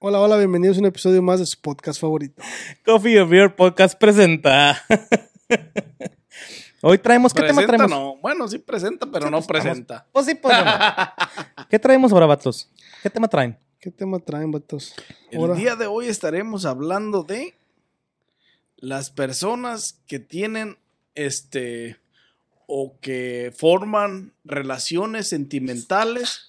[0.00, 2.40] Hola, hola, bienvenidos a un episodio más de su podcast favorito.
[2.84, 4.80] Coffee or Beer Podcast presenta.
[6.82, 7.90] Hoy traemos, ¿qué tema traemos?
[7.90, 8.16] no.
[8.18, 10.06] Bueno, sí presenta, pero no presenta.
[10.12, 10.64] Pues sí, pues no.
[11.68, 12.70] ¿Qué traemos ahora, vatos?
[13.02, 13.58] ¿Qué tema traen?
[13.80, 14.94] ¿Qué tema traen, vatos?
[15.32, 17.56] El día de hoy estaremos hablando de
[18.76, 20.78] las personas que tienen
[21.16, 21.96] este
[22.68, 26.46] o que forman relaciones sentimentales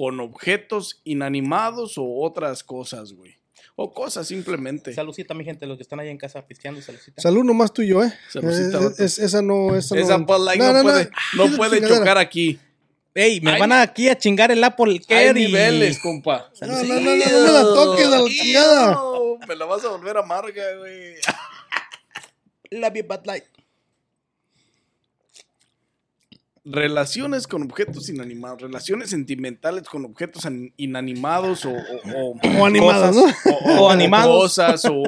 [0.00, 3.34] con objetos inanimados o otras cosas, güey.
[3.76, 4.94] O cosas simplemente.
[4.94, 7.20] Salucita, mi gente, los que están ahí en casa pisteando, salucita.
[7.20, 8.10] Salud nomás tú y yo, ¿eh?
[8.30, 10.00] Saludcita, Eh, es- esa no, esa no.
[10.00, 11.04] Esa Bud Light no, puede,
[11.36, 11.98] no quita tu puede chingadera.
[11.98, 12.58] chocar aquí.
[13.14, 16.50] Ey, me Hay- van aquí a chingar el Apple Care niveles, compa.
[16.62, 19.00] No, no, no, no, no me la toques a la chingada.
[19.46, 21.16] Me la vas a volver amarga, güey.
[22.70, 23.44] Love you, Bud Light.
[26.72, 33.14] Relaciones con objetos inanimados, relaciones sentimentales con objetos an- inanimados o, o, o- O animadas,
[33.16, 33.24] ¿no?
[33.24, 34.36] o- O animados.
[34.42, 35.02] cosas o,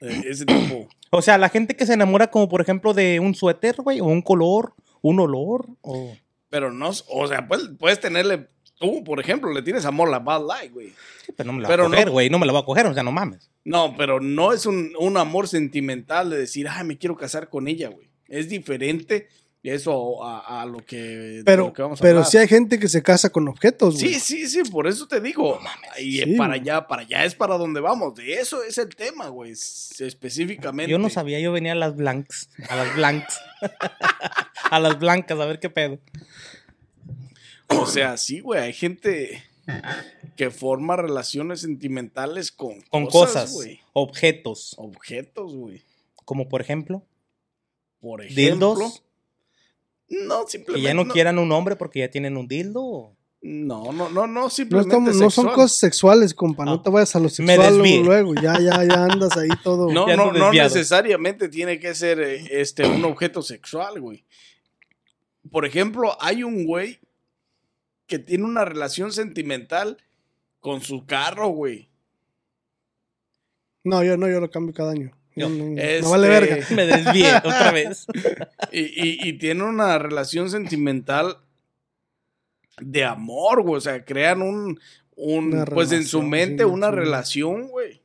[0.00, 0.88] eh, ese tipo.
[1.10, 4.04] O sea, la gente que se enamora como, por ejemplo, de un suéter, güey, o
[4.06, 6.12] un color, un olor, o...
[6.48, 10.18] Pero no, o sea, puedes, puedes tenerle, tú, por ejemplo, le tienes amor a la
[10.18, 10.88] Bad Light, güey.
[11.24, 12.38] Sí, pero no me la Pero va a coger, güey, no.
[12.40, 13.50] me la va a coger, o sea, no mames.
[13.64, 17.68] No, pero no es un, un amor sentimental de decir, ay, me quiero casar con
[17.68, 18.08] ella, güey.
[18.28, 19.28] Es diferente
[19.62, 22.30] eso a, a lo que, Pero, lo que vamos a pero hablar.
[22.30, 24.14] sí hay gente que se casa con objetos, güey.
[24.14, 25.58] Sí, sí, sí, por eso te digo.
[26.00, 26.60] y sí, para güey.
[26.60, 28.14] allá, para allá es para donde vamos.
[28.14, 29.52] De eso es el tema, güey.
[29.52, 30.90] Específicamente.
[30.90, 33.38] Yo no sabía, yo venía a las blanks, a las blanks,
[34.70, 35.98] a las blancas, a ver qué pedo.
[37.68, 38.60] O sea, sí, güey.
[38.60, 39.42] Hay gente
[40.36, 43.80] que forma relaciones sentimentales con, Con cosas, güey.
[43.92, 45.82] objetos, Objetos, güey.
[46.24, 47.04] como por ejemplo,
[48.00, 48.74] Por ejemplo.
[48.74, 49.02] dildos,
[50.10, 50.86] No, que simplemente.
[50.88, 52.82] ya no, quieran un hombre porque ya tienen un dildo.
[52.82, 54.88] o- No, no, no, no, No, simplemente.
[54.94, 56.64] estamos- no son cosas sexuales, compa.
[56.66, 58.34] No te vayas a lo sexual luego.
[58.34, 59.90] Ya, ya, ya andas ahí todo.
[59.90, 64.26] No, no, no necesariamente tiene que ser eh, este, un objeto sexual, güey.
[65.50, 67.00] Por ejemplo, hay un güey
[68.06, 69.96] que tiene una relación sentimental
[70.60, 71.88] con su carro, güey.
[73.84, 75.12] No, yo no, yo lo cambio cada año.
[75.48, 76.66] No, no este, vale verga.
[76.74, 78.06] Me desvié otra vez.
[78.72, 81.36] Y, y- y tiene una relación sentimental
[82.80, 83.76] de amor, güey.
[83.76, 84.78] O sea, crean un,
[85.16, 86.94] un pues en su mente sí, una sí.
[86.96, 88.00] relación, güey.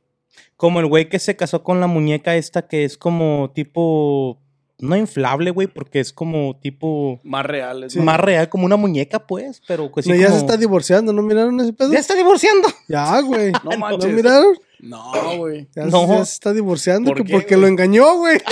[0.56, 4.38] Como el güey que se casó con la muñeca esta que es como tipo,
[4.78, 7.92] no inflable, güey, porque es como tipo Más reales.
[7.92, 7.98] Sí.
[7.98, 8.04] ¿no?
[8.06, 11.20] más real, como una muñeca, pues, pero pues sí No, ya se está divorciando, ¿no
[11.22, 11.92] miraron ese pedo?
[11.92, 12.68] Ya está divorciando.
[12.88, 13.52] Ya, güey.
[13.52, 14.10] No ¿No manches.
[14.12, 14.56] miraron?
[14.80, 15.68] No, güey.
[15.74, 16.06] Ya, No.
[16.06, 18.38] se- ya se está divorciando ¿Por que qué, porque lo engañó, güey.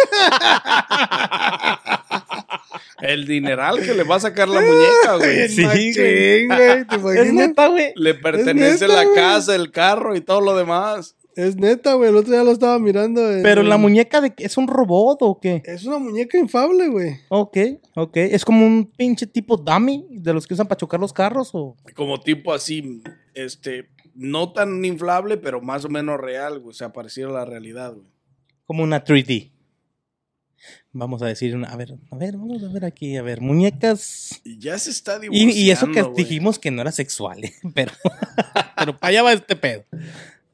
[3.01, 5.49] El dineral que le va a sacar la muñeca, güey.
[5.49, 6.47] Sí, güey.
[6.47, 6.87] güey.
[6.87, 7.93] ¿Te Es neta, güey.
[7.97, 11.17] Le pertenece neta, la casa, el carro y todo lo demás.
[11.37, 12.11] Es neta, güey.
[12.11, 13.31] El otro día lo estaba mirando.
[13.31, 15.63] en- Pero la en- muñeca de es un robot o qué?
[15.67, 17.17] Es una muñeca infable, güey.
[17.29, 17.57] Ok,
[17.97, 18.17] ok.
[18.17, 21.77] Es como un pinche tipo dummy de los que usan para chocar los carros o.
[21.95, 23.03] Como tipo así,
[23.35, 26.71] este, no tan inflable, pero más o menos real, güey.
[26.71, 28.07] O sea, pareciera la realidad, güey.
[28.67, 29.51] como una 3D.
[30.93, 34.41] Vamos a decir, una, a ver, a ver, vamos a ver aquí, a ver, muñecas.
[34.45, 36.15] Y ya se está Y, divorciando, y eso que güey.
[36.15, 37.53] dijimos que no era sexual, ¿eh?
[37.75, 37.93] pero,
[38.77, 39.85] pero para allá va este pedo.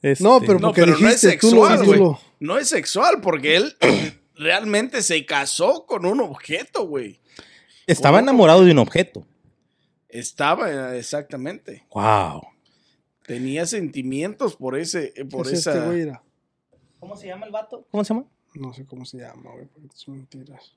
[0.03, 2.01] Este, No, pero No, porque pero no es lo sexual, güey.
[2.41, 3.77] No es sexual, porque él
[4.35, 7.21] realmente se casó con un objeto, güey.
[7.87, 9.27] Estaba enamorado de un objeto.
[10.09, 11.85] Estaba, exactamente.
[11.95, 12.41] Wow.
[13.27, 15.73] Tenía sentimientos por ese, eh, por Es esa...
[15.75, 16.23] este güey, era.
[16.99, 17.87] ¿Cómo se llama el vato?
[17.91, 18.27] ¿Cómo se llama?
[18.55, 19.67] No sé cómo se llama, güey.
[19.67, 20.73] porque son mentiras.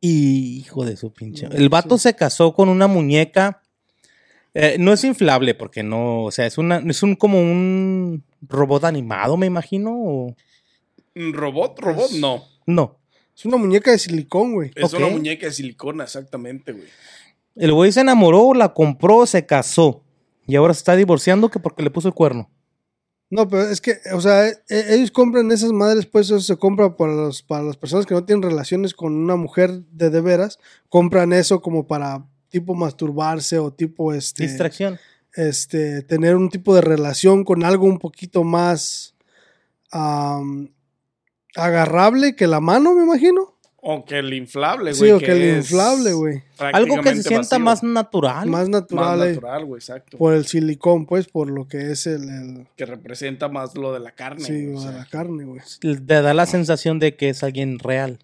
[0.00, 1.46] Hijo de su pinche.
[1.52, 2.04] El vato sí.
[2.04, 3.62] se casó con una muñeca.
[4.54, 8.84] eh, no es inflable porque no, o sea, es una, es un como un robot
[8.84, 9.92] animado, me imagino.
[9.94, 10.36] O...
[11.14, 11.78] ¿Un ¿Robot?
[11.78, 12.10] ¿Robot?
[12.10, 12.44] Es- No.
[12.66, 12.98] No.
[13.34, 14.72] Es una muñeca de silicón, güey.
[14.74, 16.84] Es una muñeca de silicona, exactamente, güey.
[17.54, 20.01] El güey se enamoró, la compró, se casó.
[20.46, 22.50] Y ahora se está divorciando que porque le puso el cuerno.
[23.30, 26.56] No, pero es que, o sea, e- e- ellos compran esas madres, pues eso se
[26.56, 30.20] compra para, los, para las personas que no tienen relaciones con una mujer de de
[30.20, 30.58] veras.
[30.90, 34.98] Compran eso como para tipo masturbarse o tipo este, Distracción.
[35.32, 39.14] este tener un tipo de relación con algo un poquito más
[41.54, 43.51] agarrable que la mano, me imagino.
[43.84, 44.94] O que el inflable, güey.
[44.94, 46.42] Sí, o que el inflable, güey.
[46.58, 47.64] Algo que se sienta vacío.
[47.64, 48.48] más natural.
[48.48, 50.18] Más natural, Más eh, natural, güey, exacto.
[50.18, 53.98] por el silicón, pues, por lo que es el, el- Que representa más lo de
[53.98, 54.44] la carne.
[54.44, 55.60] sí, lo de la carne, güey.
[55.80, 58.20] Te da la sensación de que es alguien real.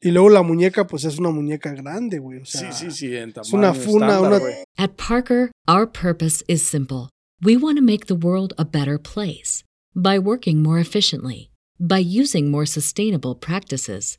[0.00, 2.40] Y luego la muñeca, pues es una muñeca grande, güey.
[2.40, 4.54] O sea, sí, sí, sí, en tamaño es una funa, estándar, una-.
[4.76, 7.08] At Parker, our purpose is simple.
[7.44, 9.64] We want to make the world a better place
[9.96, 11.50] by working more efficiently,
[11.80, 14.18] by using more sustainable practices,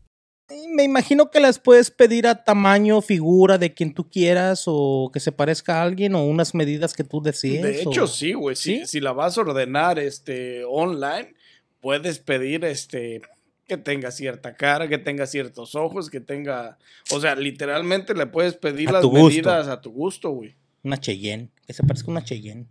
[0.73, 5.19] Me imagino que las puedes pedir a tamaño, figura de quien tú quieras o que
[5.19, 7.61] se parezca a alguien o unas medidas que tú desees.
[7.61, 8.55] De o- hecho, sí, güey.
[8.55, 8.83] ¿Sí?
[8.85, 11.33] si la vas a ordenar este, online,
[11.79, 13.21] puedes pedir este
[13.67, 16.77] que tenga cierta cara, que tenga ciertos ojos, que tenga.
[17.11, 19.27] O sea, literalmente le puedes pedir A las gusto.
[19.27, 20.55] medidas a tu gusto, güey.
[20.83, 22.65] Una Cheyenne, que se parezca a una Cheyenne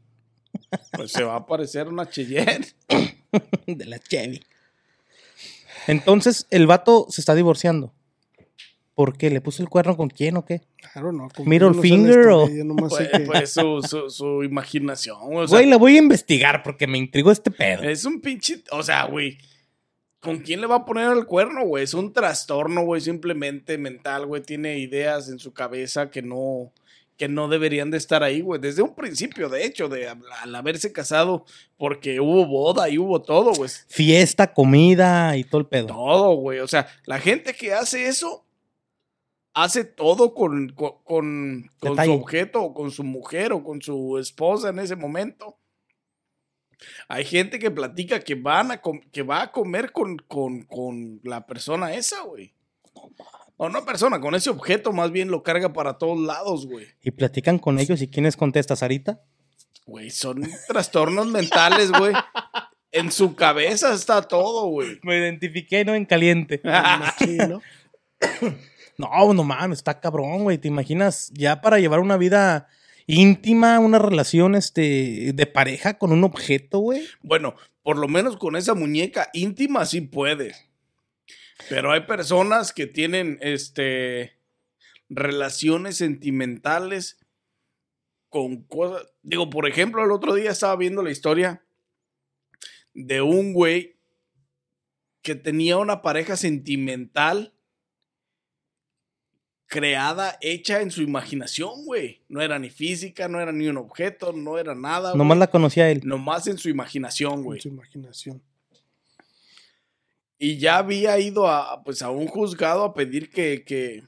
[0.92, 2.66] Pues se va a parecer una Cheyenne.
[3.66, 4.42] de la Chevy.
[5.90, 7.92] Entonces, el vato se está divorciando.
[8.94, 9.30] ¿Por qué?
[9.30, 10.60] ¿Le puso el cuerno con quién o qué?
[10.92, 11.28] Claro, no.
[11.44, 12.46] Middle finger o-
[12.76, 15.16] Pues, que- pues su, su, su imaginación.
[15.22, 17.82] O sea, Güey, la voy a investigar porque me intrigó este pedo.
[17.82, 18.62] es un pinche.
[18.72, 19.38] O sea, güey.
[20.20, 21.84] ¿Con quién le va a poner el cuerno, güey?
[21.84, 24.42] Es un trastorno, güey, simplemente mental, güey.
[24.42, 26.70] Tiene ideas en su cabeza que no,
[27.20, 28.58] que no deberían de estar ahí, güey.
[28.62, 31.44] Desde un principio, de hecho, de al haberse casado,
[31.76, 33.68] porque hubo boda y hubo todo, güey.
[33.88, 35.88] Fiesta, comida y todo el pedo.
[35.88, 36.60] Todo, güey.
[36.60, 38.46] O sea, la gente que hace eso,
[39.52, 44.16] hace todo con, con, con, con su objeto, o con su mujer, o con su
[44.16, 45.58] esposa en ese momento.
[47.06, 48.80] Hay gente que platica que, van a
[49.12, 52.54] que va a comer con, con, con la persona esa, güey.
[53.62, 56.86] O no persona, con ese objeto más bien lo carga para todos lados, güey.
[57.02, 59.20] Y platican con ellos y quiénes contesta, Sarita.
[59.84, 62.14] Güey, son trastornos mentales, güey.
[62.90, 64.98] En su cabeza está todo, güey.
[65.02, 65.94] Me identifiqué, ¿no?
[65.94, 66.62] En caliente.
[66.64, 67.60] Machín, ¿no?
[68.96, 70.56] No, no mames, está cabrón, güey.
[70.56, 72.66] ¿Te imaginas ya para llevar una vida
[73.06, 77.06] íntima, una relación este, de pareja con un objeto, güey?
[77.20, 80.54] Bueno, por lo menos con esa muñeca íntima sí puede.
[81.68, 84.38] Pero hay personas que tienen este
[85.08, 87.18] relaciones sentimentales
[88.28, 89.06] con cosas.
[89.22, 91.64] Digo, por ejemplo, el otro día estaba viendo la historia
[92.94, 93.98] de un güey
[95.22, 97.54] que tenía una pareja sentimental
[99.66, 102.22] creada, hecha en su imaginación, güey.
[102.28, 105.14] No era ni física, no era ni un objeto, no era nada.
[105.14, 105.40] Nomás güey.
[105.40, 106.00] la conocía él.
[106.04, 107.60] Nomás en su imaginación, güey.
[107.60, 108.42] Con su imaginación.
[110.42, 114.02] Y ya había ido a, pues, a un juzgado a pedir que, que,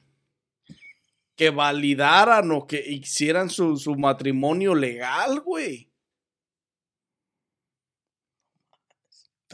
[1.36, 5.90] que validaran o que hicieran su, su matrimonio legal, güey.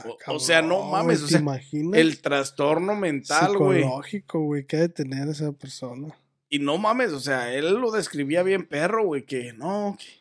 [0.04, 1.26] O- o sea, no mames, o.
[1.98, 3.82] El trastorno mental, güey.
[3.82, 6.16] Psicológico, güey, que ha de tener esa persona.
[6.48, 10.17] Y no mames, o sea, él lo describía bien perro, güey, que no, que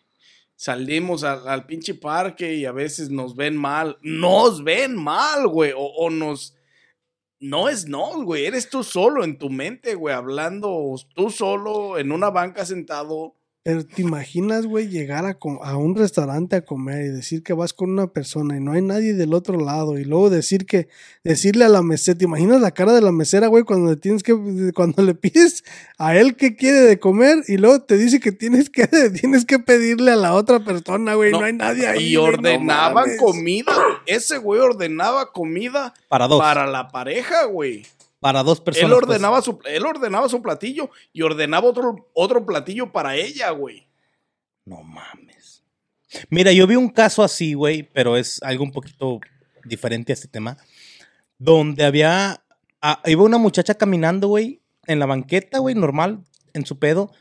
[0.57, 3.97] salimos al, pinche parque y a veces nos ven mal.
[4.01, 6.55] Nos ven mal, güey, o, o nos...
[7.39, 12.11] No es no, güey, eres tú solo en tu mente, güey, hablando tú solo en
[12.11, 13.35] una banca sentado.
[13.67, 17.73] Pero te imaginas, güey, llegar a, a un restaurante a comer y decir que vas
[17.73, 20.87] con una persona y no hay nadie del otro lado y luego decir que,
[21.25, 24.23] decirle a la mesera, ¿te imaginas la cara de la mesera, güey, cuando le tienes
[24.23, 24.33] que,
[24.73, 25.65] cuando le pides
[25.97, 28.87] a él qué quiere de comer y luego te dice que tienes que,
[29.19, 32.13] tienes que pedirle a la otra persona, güey, no, No, hay nadie ahí.
[32.13, 33.73] y güey, no comida.
[34.05, 36.39] Ese güey ordenaba comida Para dos.
[36.39, 37.85] Para la pareja, güey.
[38.21, 38.91] Dos personas.
[38.91, 39.09] Él pues.
[39.09, 43.87] ordenaba, su, él ordenaba su platillo y ordenaba otro, otro platillo para ella, güey.
[44.65, 45.63] No mames.
[46.29, 49.19] Mira, yo vi un caso así, güey, pero es algo un poquito
[49.63, 50.57] diferente a este tema.
[51.37, 52.43] Donde había.
[52.81, 57.11] ah, iba una muchacha caminando, güey, en la banqueta, güey, normal, en su pedo.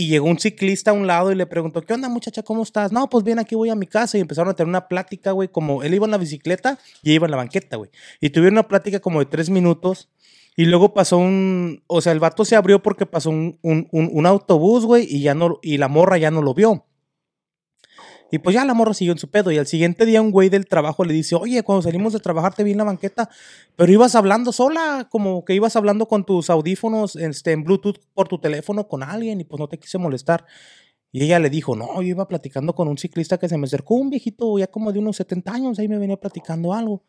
[0.00, 2.44] Y llegó un ciclista a un lado y le preguntó, ¿qué onda, muchacha?
[2.44, 2.92] ¿Cómo estás?
[2.92, 4.16] No, pues bien, aquí voy a mi casa.
[4.16, 7.16] Y empezaron a tener una plática, güey, como él iba en la bicicleta y ella
[7.16, 7.90] iba en la banqueta, güey.
[8.20, 10.08] Y tuvieron una plática como de tres minutos.
[10.58, 14.10] Y luego pasó un, o sea, el vato se abrió porque pasó un, un, un-
[14.12, 16.84] un autobús, güey, y ya no, y la morra ya no lo vio.
[18.30, 19.50] Y pues ya la morra siguió en su pedo.
[19.50, 22.54] Y al siguiente día un güey del trabajo le dice, oye, cuando salimos de trabajar
[22.54, 23.30] te vi en la banqueta,
[23.76, 28.28] pero ibas hablando sola, como que ibas hablando con tus audífonos este, en Bluetooth por
[28.28, 30.44] tu teléfono con alguien y pues no te quise molestar.
[31.12, 33.94] Y ella le dijo, no, yo iba platicando con un ciclista que se me acercó,
[33.94, 37.02] un viejito ya como de unos 70 años, ahí me venía platicando algo.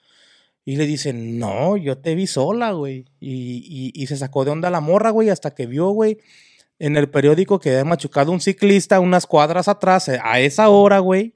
[0.66, 3.06] Y le dice, no, yo te vi sola, güey.
[3.20, 6.20] Y, y, y se sacó de onda la morra, güey, hasta que vio, güey,
[6.80, 11.00] en el periódico que había machucado un ciclista unas cuadras atrás eh, a esa hora,
[11.00, 11.34] güey.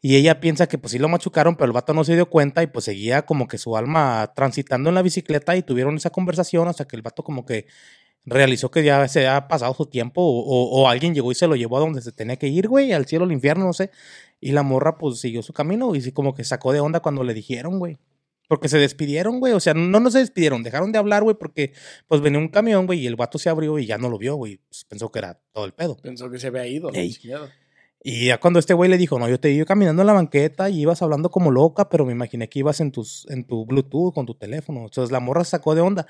[0.00, 2.62] Y ella piensa que pues sí lo machucaron, pero el vato no se dio cuenta
[2.62, 6.68] y pues seguía como que su alma transitando en la bicicleta y tuvieron esa conversación
[6.68, 7.66] hasta que el vato como que
[8.24, 11.46] realizó que ya se había pasado su tiempo o, o- o alguien llegó y se
[11.48, 13.90] lo llevó a donde se tenía que ir, güey, al cielo, al infierno, no sé.
[14.40, 17.24] Y la morra pues siguió su camino y sí como que sacó de onda cuando
[17.24, 17.98] le dijeron, güey.
[18.48, 19.52] Porque se despidieron, güey.
[19.52, 21.72] O sea, no, no se despidieron, dejaron de hablar, güey, porque
[22.08, 24.34] pues venía un camión, güey, y el vato se abrió y ya no lo vio,
[24.34, 24.56] güey.
[24.68, 25.96] Pues, pensó que era todo el pedo.
[25.96, 26.90] Pensó que se había ido.
[28.02, 30.70] Y ya cuando este güey le dijo, no, yo te vi caminando en la banqueta
[30.70, 34.14] y ibas hablando como loca, pero me imaginé que ibas en, tus, en tu Bluetooth
[34.14, 34.84] con tu teléfono.
[34.84, 36.06] Entonces la morra se sacó de onda.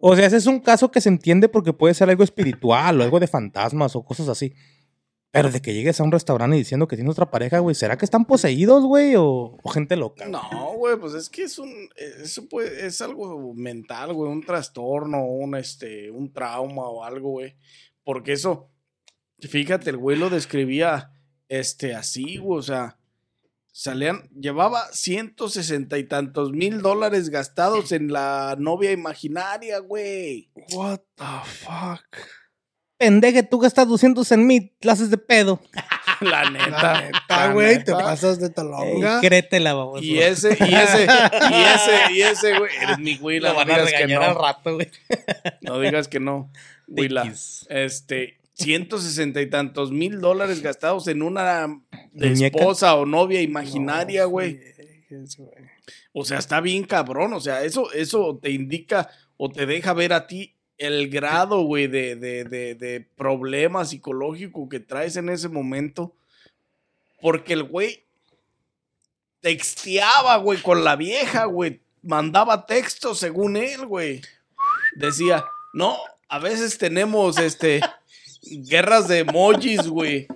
[0.00, 3.04] O sea, ese es un caso que se entiende porque puede ser algo espiritual o
[3.04, 4.54] algo de fantasmas o cosas así.
[5.30, 8.06] Pero de que llegues a un restaurante diciendo que tienes otra pareja, güey, ¿será que
[8.06, 9.14] están poseídos, güey?
[9.16, 10.26] O, o gente loca?
[10.26, 15.22] No, güey, pues es que es un, eso puede, es algo mental, güey, un trastorno,
[15.24, 17.56] un, este, un trauma o algo, güey.
[18.04, 18.70] Porque eso,
[19.38, 21.12] fíjate, el güey lo describía,
[21.48, 22.98] este, así, güey, o sea,
[23.70, 30.50] salían, llevaba 160 y tantos mil dólares gastados en la novia imaginaria, güey.
[30.72, 32.37] What the fuck.
[32.98, 35.60] Pendeje, tú gastas 200 en mí, clases de pedo.
[36.20, 36.70] La neta.
[36.94, 39.20] La neta, güey, te pasas de Ey, talonga.
[39.20, 40.02] créetela, baboso.
[40.02, 43.90] Y ese, y ese, y ese, y ese, güey, eres mi güey, van a digas
[43.90, 44.26] que regañar no.
[44.26, 44.90] al rato, güey.
[45.60, 46.50] No digas que no.
[46.88, 47.32] Willa.
[47.68, 51.68] Este, 160 y tantos mil dólares gastados en una
[52.12, 52.58] Muñeca.
[52.58, 54.58] esposa o novia imaginaria, güey.
[56.12, 57.32] O sea, está bien cabrón.
[57.32, 61.88] O sea, eso, eso te indica o te deja ver a ti el grado, güey,
[61.88, 66.14] de, de, de, de problema psicológico que traes en ese momento.
[67.20, 68.06] Porque el güey
[69.40, 71.80] texteaba, güey, con la vieja, güey.
[72.02, 74.22] Mandaba textos según él, güey.
[74.94, 75.96] Decía, no,
[76.28, 77.80] a veces tenemos, este,
[78.42, 80.28] guerras de emojis, güey.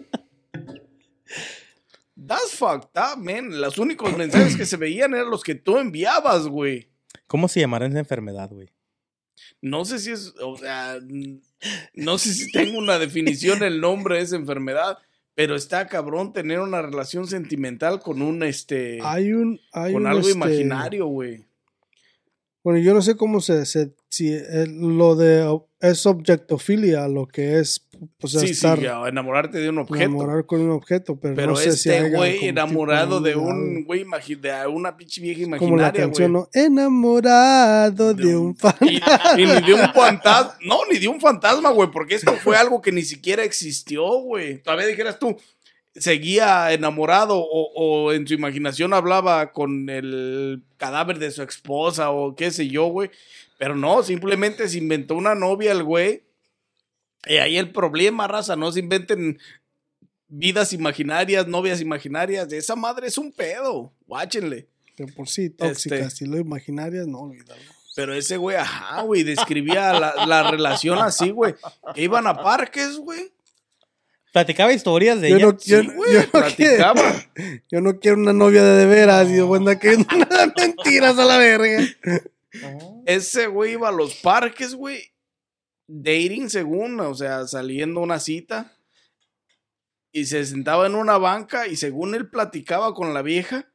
[2.26, 3.60] That's fucked up, man.
[3.60, 6.88] Los únicos mensajes que se veían eran los que tú enviabas, güey.
[7.26, 8.70] ¿Cómo se llamará esa enfermedad, güey?
[9.62, 10.98] No sé si es, o sea,
[11.94, 14.98] no sé si tengo una definición el nombre de esa enfermedad,
[15.34, 19.60] pero está cabrón tener una relación sentimental con un, este, Hay un.
[19.72, 21.44] Hay con un, algo este, imaginario, güey.
[22.64, 23.64] Bueno, yo no sé cómo se.
[23.64, 25.58] se- si el- lo de.
[25.80, 27.88] Es objectofilia, lo que es.
[28.20, 28.78] O sea, sí, estar.
[28.78, 30.02] sí, enamorarte de un objeto.
[30.02, 33.36] enamorar con un objeto, pero, pero no sé si este haya güey como enamorado de
[33.36, 34.04] un güey
[34.40, 36.44] de una pinche vieja Como la imaginaria, canción, güey.
[36.44, 36.48] ¿no?
[36.52, 38.74] Enamorado de, un fan.
[38.80, 38.96] Y,
[39.40, 42.82] y ni de un fantasma, no, ni de un fantasma, güey, porque esto fue algo
[42.82, 44.58] que ni siquiera existió, güey.
[44.58, 45.36] Todavía dijeras tú,
[45.94, 52.34] seguía enamorado o, o en su imaginación hablaba con el cadáver de su esposa o
[52.34, 53.10] qué sé yo, güey.
[53.58, 56.22] Pero no, simplemente se inventó una novia el güey.
[57.26, 59.38] Y ahí el problema, raza, no se inventen
[60.28, 62.52] vidas imaginarias, novias imaginarias.
[62.52, 64.66] Esa madre es un pedo, guáchenle.
[64.96, 65.98] De por sí, tóxicas.
[66.00, 66.10] Este.
[66.10, 67.62] Si lo imaginarias, no olvídalo.
[67.94, 71.54] Pero ese güey, ajá, güey, describía la, la relación así, güey.
[71.94, 73.32] Que iban a parques, güey.
[74.32, 75.46] Platicaba historias de Yo ella.
[75.46, 77.24] no, yo, Sí, no- güey, yo no quiero, platicaba.
[77.70, 79.28] yo no quiero una novia de de veras.
[79.30, 80.08] Y yo voy a andar queriendo
[80.56, 81.86] mentiras a la verga.
[83.04, 85.11] Ese güey iba a los parques, güey.
[85.94, 88.72] Dating según, o sea, saliendo a una cita.
[90.10, 93.72] Y se sentaba en una banca y según él platicaba con la vieja,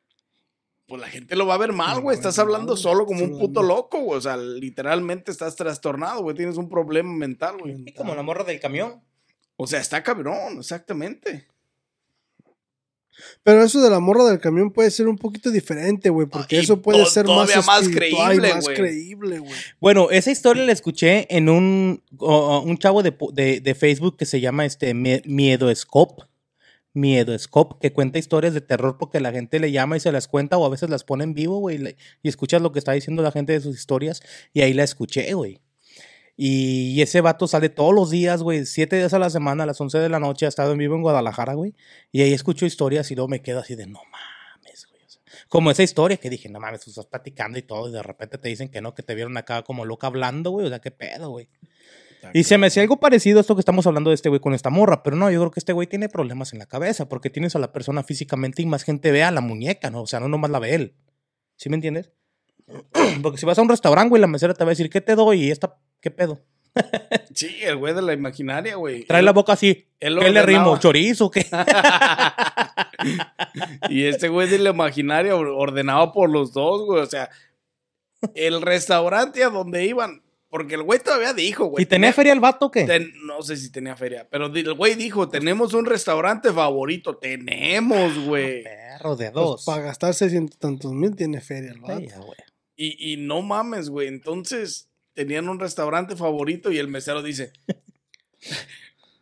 [0.88, 2.16] pues la gente lo va a ver mal, güey.
[2.16, 4.18] Estás hablando mal, solo como un puto loco, güey.
[4.18, 6.36] O sea, literalmente estás trastornado, güey.
[6.36, 7.94] Tienes un problema mental, güey.
[7.96, 9.04] Como la morra del camión.
[9.56, 11.48] O sea, está cabrón, exactamente.
[13.44, 16.60] Pero eso de la morra del camión puede ser un poquito diferente, güey, porque Ah,
[16.60, 17.50] y eso puede ser más,
[17.90, 18.76] creíble, más güey.
[18.76, 19.52] creíble, güey.
[19.80, 24.40] Bueno, esa historia la escuché en un, un chavo de, de- de Facebook que se
[24.42, 26.24] llama este Mie- Miedo Scope.
[26.94, 30.28] Miedo Scope, que cuenta historias de terror porque la gente le llama y se las
[30.28, 32.94] cuenta o a veces las pone en vivo, güey, y y escuchas lo que está
[32.94, 34.22] diciendo la gente de sus historias
[34.52, 35.60] y ahí la escuché, güey.
[36.40, 39.82] Y ese vato sale todos los días, güey, siete días a la semana, a las
[39.82, 41.74] 11 de la noche, ha estado en vivo en Guadalajara, güey.
[42.12, 45.04] Y ahí escucho historias y luego me quedo así de, no mames, güey.
[45.04, 47.92] o sea, como esa historia que dije, no mames, tú estás platicando y todo, y
[47.92, 50.68] de repente te dicen que no, que te vieron acá como loca hablando, güey.
[50.68, 51.50] O sea, qué pedo, güey.
[52.34, 54.54] Y se me hacía algo parecido a esto que estamos hablando de este güey con
[54.54, 57.30] esta morra, pero no, yo creo que este güey tiene problemas en la cabeza, porque
[57.30, 60.02] tienes a la persona físicamente y más gente ve a la muñeca, ¿no?
[60.02, 60.96] O sea, no nomás la ve él.
[61.56, 62.12] ¿Sí me entiendes?
[63.24, 65.16] Porque si vas a un restaurante, güey, la mesera te va a decir, ¿qué te
[65.16, 65.46] doy?
[65.46, 66.42] Y esta, ¿qué pedo?
[67.34, 69.04] Sí, el güey de la imaginaria, güey.
[69.06, 69.88] Trae la boca así.
[70.00, 70.46] él ¿Qué le ordenaba.
[70.46, 70.78] rimo?
[70.80, 71.32] ¿Chorizo?
[71.32, 71.46] ¿Qué?
[73.90, 77.02] Y este güey de la imaginaria or- ordenado por los dos, güey.
[77.02, 77.30] O sea,
[78.36, 80.24] el restaurante a donde iban.
[80.50, 81.84] Porque el güey todavía dijo, güey.
[81.84, 82.86] ¿Y tenía feria el vato o qué?
[82.86, 84.28] ten- no sé si tenía feria.
[84.32, 87.18] Pero el güey dijo: Tenemos un restaurante favorito.
[87.18, 88.64] Tenemos, güey.
[88.64, 89.66] Perro de Pues, dos.
[89.66, 91.96] para gastar 600 tantos mil tiene feria, el vato.
[92.00, 92.38] Güey.
[92.78, 94.08] Y, y no mames, güey.
[94.08, 94.87] Entonces,
[95.18, 97.52] tenían un restaurante favorito y el mesero dice,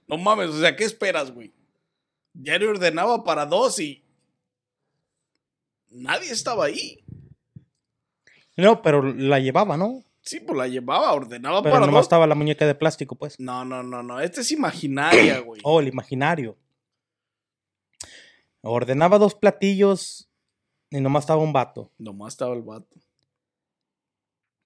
[0.07, 1.53] no mames, o sea, ¿qué esperas, güey?
[2.33, 4.03] Ya le ordenaba para dos y
[5.89, 7.01] nadie estaba ahí.
[8.57, 10.03] No, pero la llevaba, ¿no?
[10.21, 12.05] Sí, pues la llevaba, ordenaba Pero para nomás dos.
[12.07, 13.39] estaba la muñeca de plástico, pues.
[13.39, 15.61] No, no, no, no, esta es imaginaria, güey.
[15.63, 16.57] Oh, el imaginario.
[18.61, 20.27] Ordenaba dos platillos
[20.89, 21.89] y nomás estaba un vato.
[21.97, 22.97] Nomás estaba el vato.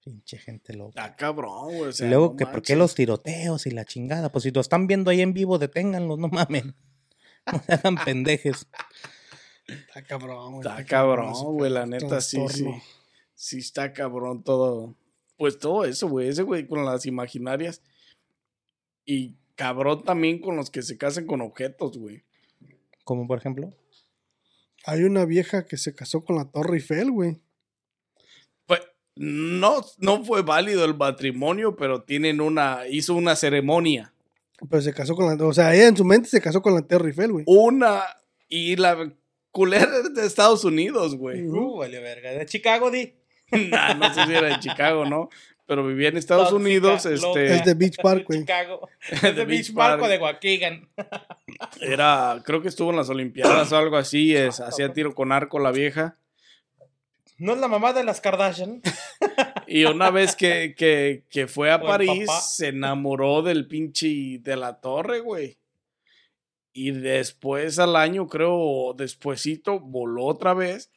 [0.02, 1.04] Pinche gente loca.
[1.04, 1.90] Está cabrón, güey.
[1.90, 2.78] o sea, luego, no que ¿por qué manches.
[2.78, 4.32] los tiroteos y la chingada?
[4.32, 6.74] Pues si lo están viendo ahí en vivo, deténganlos, no mamen.
[7.50, 8.68] No se hagan pendejes.
[9.66, 10.68] Está cabrón, güey.
[10.68, 12.66] Está cabrón, güey, la neta, sí, sí.
[13.34, 14.94] Sí está cabrón todo.
[15.38, 16.28] Pues todo eso, güey.
[16.28, 17.82] Ese güey con las imaginarias.
[19.06, 22.22] Y cabrón también con los que se casan con objetos, güey.
[23.04, 23.70] Como por ejemplo.
[24.84, 27.40] Hay una vieja que se casó con la Torre Eiffel, güey.
[29.22, 34.14] No, no fue válido el matrimonio, pero tienen una, hizo una ceremonia.
[34.70, 35.44] Pero se casó con la.
[35.44, 37.44] O sea, ella en su mente se casó con la Torre Eiffel, güey.
[37.46, 38.00] Una,
[38.48, 39.12] y la
[39.50, 41.46] culera es de Estados Unidos, güey.
[41.46, 42.30] Uh, vale, verga.
[42.30, 43.12] De Chicago, di.
[43.70, 45.28] Nah, no sé si era de Chicago, ¿no?
[45.66, 48.40] Pero vivía en Estados Unidos, este, Es de Beach Park, güey.
[48.40, 48.88] Chicago.
[49.22, 50.02] Es de Beach Park.
[50.02, 50.88] de Waukegan.
[51.82, 55.58] era, creo que estuvo en las Olimpiadas o algo así, es, hacía tiro con arco
[55.58, 56.16] la vieja.
[57.40, 58.82] No es la mamá de las Kardashian.
[59.66, 64.56] Y una vez que, que, que fue a O París, se enamoró del pinche de
[64.56, 65.58] la torre, güey.
[66.72, 70.90] Y después al año, creo, despuesito, voló otra vez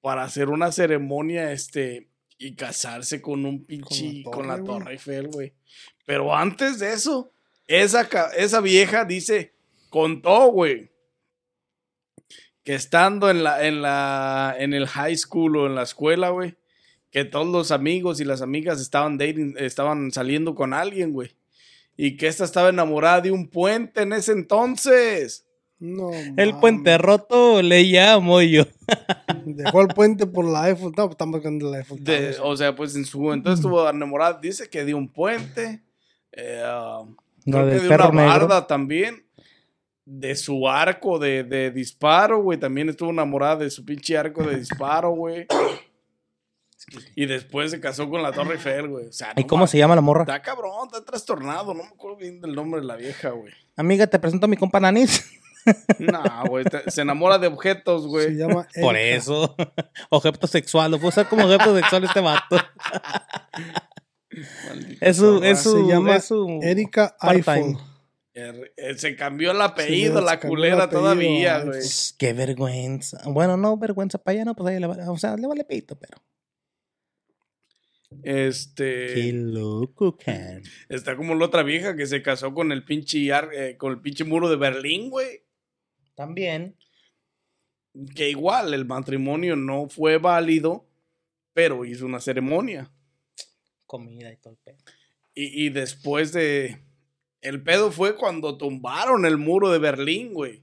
[0.00, 2.08] para hacer una ceremonia, este,
[2.38, 4.92] y casarse con un pinche, con la torre, torre, güey.
[4.94, 5.52] Eiffel, güey.
[6.06, 7.30] Pero antes de eso,
[7.66, 8.08] esa,
[8.38, 9.52] esa vieja dice,
[9.90, 10.93] contó, güey,
[12.64, 16.56] que estando en la, en la, en el high school o en la escuela, güey,
[17.10, 21.36] que todos los amigos y las amigas estaban dating, estaban saliendo con alguien, güey.
[21.96, 25.46] Y que esta estaba enamorada de un puente en ese entonces.
[25.78, 26.10] No.
[26.36, 28.64] El puente roto le llamo yo.
[29.44, 30.92] Dejó el puente por la Eiffel.
[30.96, 32.02] No, estamos buscando la Eiffel.
[32.02, 34.38] De- o sea, pues en su juventud estuvo enamorada.
[34.40, 35.82] Dice que de un puente.
[36.32, 37.02] eh, ah,
[37.44, 38.14] No, creo que de una negro.
[38.48, 39.24] barda también.
[40.06, 42.58] De su arco de, de disparo, güey.
[42.58, 45.46] También estuvo enamorada de su pinche arco de disparo, güey.
[47.16, 49.06] Y después se casó con la Torre Eiffel, güey.
[49.06, 50.22] O sea, ¿Y no cómo se llama la morra?
[50.22, 51.72] Está cabrón, está trastornado.
[51.72, 53.52] No me acuerdo bien del nombre de la vieja, güey.
[53.76, 55.24] Amiga, te presento a mi compa Nanis.
[55.98, 56.66] No, güey.
[56.88, 58.36] Se enamora de objetos, Se güey.
[58.36, 59.56] llama Por eso.
[60.10, 60.90] Objeto sexual.
[60.90, 62.56] Lo puedo usar como objeto sexual este vato.
[64.68, 67.78] Maldita Es su, es su, Se llama es su Erika part-time.
[68.34, 71.80] Eh, Se cambió el apellido, Sí, la culera apellido, todavía, güey.
[71.80, 73.22] Pss, Qué vergüenza.
[73.26, 75.96] Bueno, no vergüenza para allá, no, pues ahí le vale, o sea, le vale pito,
[75.98, 76.18] pero.
[78.22, 79.32] Qué Este.
[79.32, 80.62] loco, can.
[80.88, 84.00] Está como la otra vieja que se casó con el pinche, ar- eh, con el
[84.00, 85.42] pinche muro de Berlín, güey.
[86.14, 86.76] También.
[88.14, 90.88] Que igual el matrimonio no fue válido,
[91.52, 92.90] pero hizo una ceremonia.
[93.86, 94.78] Comida y todo el pedo.
[95.34, 96.80] Y, y después de.
[97.44, 100.62] El pedo fue cuando tumbaron el muro de Berlín, güey.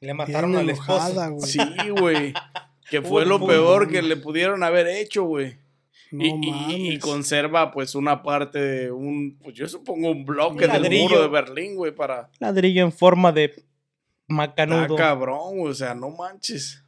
[0.00, 0.92] Le mataron Bien al esposo.
[1.10, 1.46] enojada, güey.
[1.50, 1.60] Sí,
[1.98, 2.34] güey.
[2.90, 5.58] Que fue Uy, lo peor que le pudieron haber hecho, güey.
[6.12, 10.72] No y, y- conserva pues una parte de un, pues yo supongo un bloque Un
[10.72, 11.08] del ladrillo.
[11.08, 12.30] muro de Berlín, güey, para...
[12.38, 13.64] Ladrillo en forma de Está
[14.28, 14.94] macanudo.
[14.96, 16.84] cabrón, güey, o sea, no manches.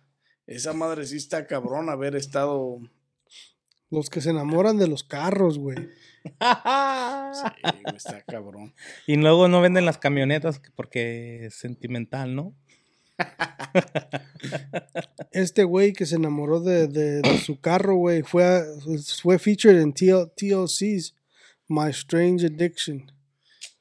[0.46, 2.78] Esa madre sí está cabrón haber estado...
[3.90, 5.76] Los que se enamoran de los carros, güey.
[7.32, 8.74] Sí, está cabrón.
[9.06, 12.54] y luego no venden las camionetas porque es sentimental, ¿no?
[15.32, 18.64] Este güey que se enamoró de, de- de su carro, güey, fue, a-
[19.22, 21.14] fue featured en TL TLC's
[21.68, 23.10] My Strange Addiction.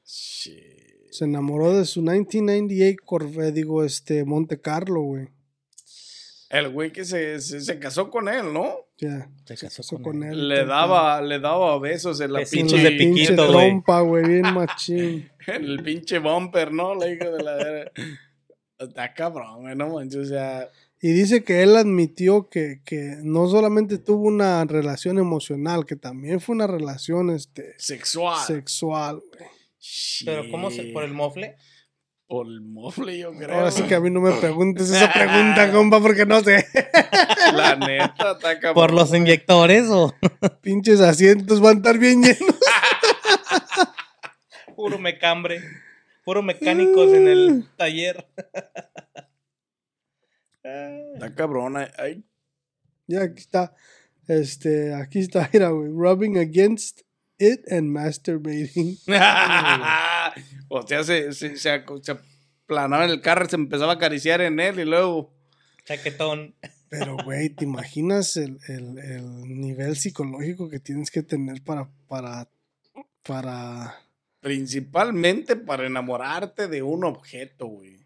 [0.06, 1.12] Shit.
[1.12, 5.30] Se enamoró de su 1998 Corvette, digo, este, Monte Carlo, güey.
[6.50, 8.88] El güey que se, se, se casó con él, ¿no?
[8.98, 9.30] Ya.
[9.46, 10.48] Se casó casó con él.
[10.48, 12.90] Le daba, le daba besos en la Besitos pinche...
[12.90, 13.50] de piquito, güey.
[13.50, 15.30] trompa, güey, bien machín.
[15.46, 16.96] En el pinche bumper, ¿no?
[16.96, 17.56] La hija de la...
[17.56, 17.92] verga.
[18.80, 20.70] Está cabrón, güey, no manches, o sea...
[21.00, 26.40] Y dice que él admitió que, que no solamente tuvo una relación emocional, que también
[26.40, 28.44] fue una relación este, Sexual.
[28.46, 29.50] sexual, güey.
[30.26, 31.56] Pero ¿cómo se por el mofle?
[32.28, 33.56] Por el mofle, yo creo.
[33.56, 36.66] Ahora sí que a mí no me preguntes esa pregunta, compa, porque no sé.
[37.54, 38.74] La neta, está cabrón.
[38.74, 40.14] ¿Por los inyectores o
[40.62, 42.56] Pinches asientos van a estar bien llenos.
[44.76, 45.62] puro mecambre?
[46.26, 48.28] Puro mecánicos en el taller.
[50.64, 51.78] Está cabrón.
[51.78, 52.24] Ay, ay,
[53.08, 53.74] Ya aquí está.
[54.28, 55.90] Este, aquí está, mira, güey.
[55.90, 57.04] Rubbing against
[57.40, 58.98] it and masturbating.
[60.70, 64.42] O sea, se, se, se, ac- se aplanaba en el carro, se empezaba a acariciar
[64.42, 65.34] en él y luego.
[65.86, 66.56] Chaquetón.
[66.90, 72.48] Pero, güey, ¿te imaginas el, el- el nivel psicológico que tienes que tener para, para,
[73.24, 73.96] para...
[74.40, 78.06] Principalmente para enamorarte de un objeto, güey.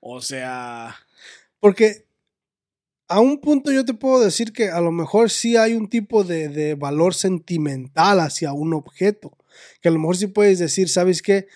[0.00, 0.96] O sea.
[1.60, 2.06] Porque
[3.08, 6.24] a un punto yo te puedo decir que a lo mejor sí hay un tipo
[6.24, 9.36] de, de valor sentimental hacia un objeto.
[9.82, 11.46] Que a lo mejor sí puedes decir, ¿sabes qué?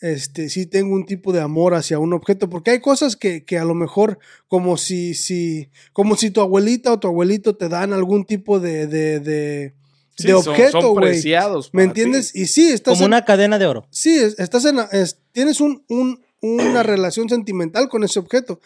[0.00, 2.48] Este, sí tengo un tipo de amor hacia un objeto.
[2.50, 6.92] Porque hay cosas que, que a lo mejor, como si, si, como si tu abuelita
[6.92, 9.74] o tu abuelito te dan algún tipo de, de, de,
[10.16, 11.12] sí, de son- objeto, güey.
[11.12, 11.70] preciados.
[11.72, 11.88] ¿Me ti.
[11.88, 12.34] entiendes?
[12.34, 13.86] Y sí, estás Como en- una cadena de oro.
[13.90, 18.60] Sí, es- estás en, es- tienes un, un- una relación sentimental con ese objeto,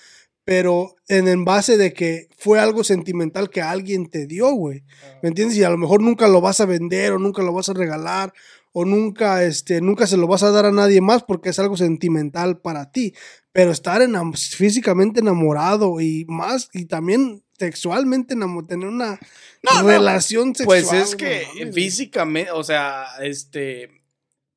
[0.44, 4.82] pero en, en base de que fue algo sentimental que alguien te dio, güey.
[5.22, 5.56] ¿Me entiendes?
[5.58, 8.32] Y a lo mejor nunca lo vas a vender o nunca lo vas a regalar
[8.72, 11.76] o nunca, este, nunca se lo vas a dar a nadie más porque es algo
[11.76, 13.14] sentimental para ti.
[13.52, 19.18] Pero estar enam- físicamente enamorado y más, y también sexualmente enamo- tener una
[19.62, 19.88] No, no.
[19.88, 20.66] relación sexual.
[20.88, 23.90] Pues es que físicamente, o sea, este,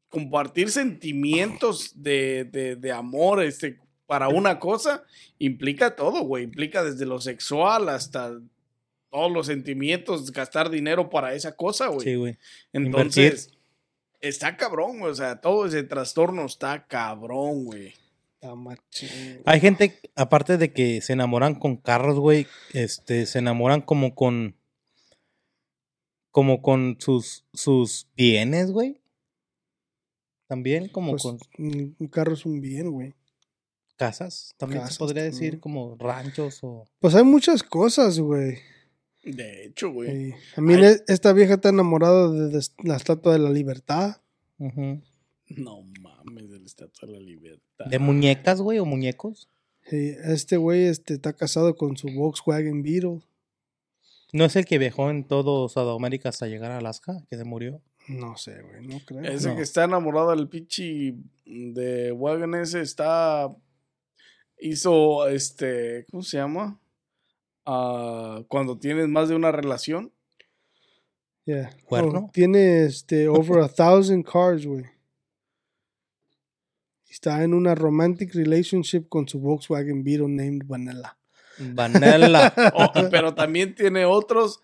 [0.10, 5.04] compartir sentimientos de, de, de amor, este, para una cosa,
[5.40, 6.44] implica todo, güey.
[6.44, 8.40] Implica desde lo sexual hasta
[9.10, 12.02] todos los sentimientos, gastar dinero para esa cosa, güey.
[12.08, 12.38] Sí, güey.
[12.74, 13.52] Entonces,
[14.24, 15.12] está cabrón, güey.
[15.12, 17.94] O sea, todo ese trastorno está cabrón, güey.
[18.36, 19.42] Está machín.
[19.46, 24.56] Hay gente, aparte de que se enamoran con carros, güey, este, se enamoran como con.
[26.32, 29.02] como con sus, sus bienes, güey.
[30.48, 33.14] También, como Pues, con un carro es un bien, güey.
[33.98, 34.54] casas.
[34.58, 35.60] También casas se podría decir también.
[35.60, 36.86] como ranchos o.
[37.00, 38.60] Pues hay muchas cosas, güey.
[39.24, 40.34] De hecho, güey.
[40.56, 40.82] A mí Ay.
[40.82, 44.18] ne- esta vieja está enamorada de, de la Estatua de la Libertad.
[44.60, 47.86] No mames, del Estatua de la Libertad.
[47.86, 49.50] De muñecas, güey, o muñecos.
[49.92, 53.22] Y este güey este, está casado con su Volkswagen Beetle.
[54.32, 57.82] ¿No es el que viajó en todo Sudamérica hasta llegar a Alaska, que se murió?
[58.08, 59.22] No sé, güey, no creo.
[59.24, 59.56] Ese No.
[59.56, 63.56] que está enamorado del pinche de Wagon ese está.
[64.60, 66.06] Hizo este.
[66.10, 66.80] ¿Cómo se llama?
[67.64, 70.12] Cuando tienes más de una relación.
[71.46, 71.72] Yeah.
[71.86, 72.26] ¿Cuerno?
[72.28, 74.86] Oh, tiene este, over a thousand cars, güey.
[77.10, 81.18] Está en una romantic relationship con su Volkswagen Beetle named Vanilla.
[81.60, 82.54] Vanilla.
[82.76, 84.62] Oh, pero también tiene otros.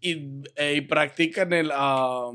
[0.00, 1.70] Y, eh, y practican el.
[1.72, 2.30] ah,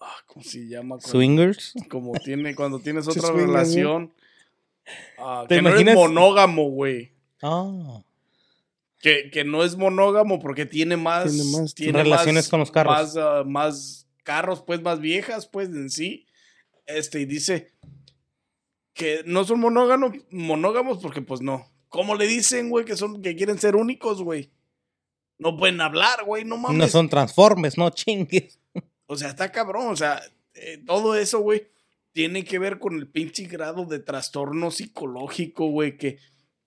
[0.00, 0.96] ah, ¿Cómo se llama?
[0.96, 1.74] Cuando- Swingers.
[1.88, 4.12] Como tiene, cuando tienes otra relación.
[5.48, 5.94] ¿Te que no imaginas?
[5.94, 7.12] es monógamo, güey.
[7.42, 8.02] Ah.
[9.00, 12.70] Que, que no es monógamo porque tiene más, Tiene más tiene relaciones más- con los
[12.70, 12.94] carros.
[12.94, 16.26] Más, ah, más carros, pues más viejas, pues en sí.
[16.86, 17.72] Este, y dice
[18.94, 21.66] que no son monógamos, monógamos porque pues no.
[21.88, 24.50] ¿Cómo le dicen, güey, que son, que quieren ser únicos, güey?
[25.38, 26.78] No pueden hablar, güey, no mames.
[26.78, 28.58] No son transformes, no chingues.
[29.06, 29.88] O sea, está cabrón.
[29.88, 30.22] O sea,
[30.54, 31.66] eh, todo eso, güey,
[32.12, 36.18] tiene que ver con el pinche grado de trastorno psicológico, güey, que,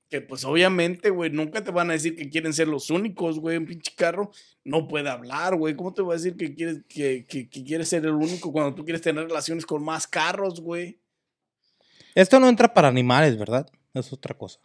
[0.09, 3.57] que pues obviamente, güey, nunca te van a decir que quieren ser los únicos, güey.
[3.57, 4.31] Un pinche carro
[4.63, 5.75] no puede hablar, güey.
[5.75, 8.75] ¿Cómo te va a decir que quieres, que, que, que quieres ser el único cuando
[8.75, 10.99] tú quieres tener relaciones con más carros, güey?
[12.13, 13.69] Esto no entra para animales, ¿verdad?
[13.93, 14.59] Es otra cosa.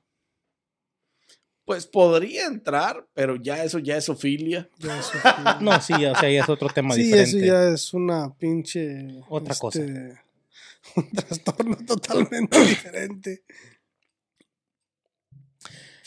[1.64, 4.68] Pues podría entrar, pero ya eso ya es ofilia.
[4.79, 5.64] Ya eso sí.
[5.64, 7.31] No, sí, o sea, ya es otro tema Sí, diferente.
[7.38, 9.20] eso ya es una pinche.
[9.29, 9.81] Otra cosa.
[10.96, 13.42] Un trastorno totalmente diferente.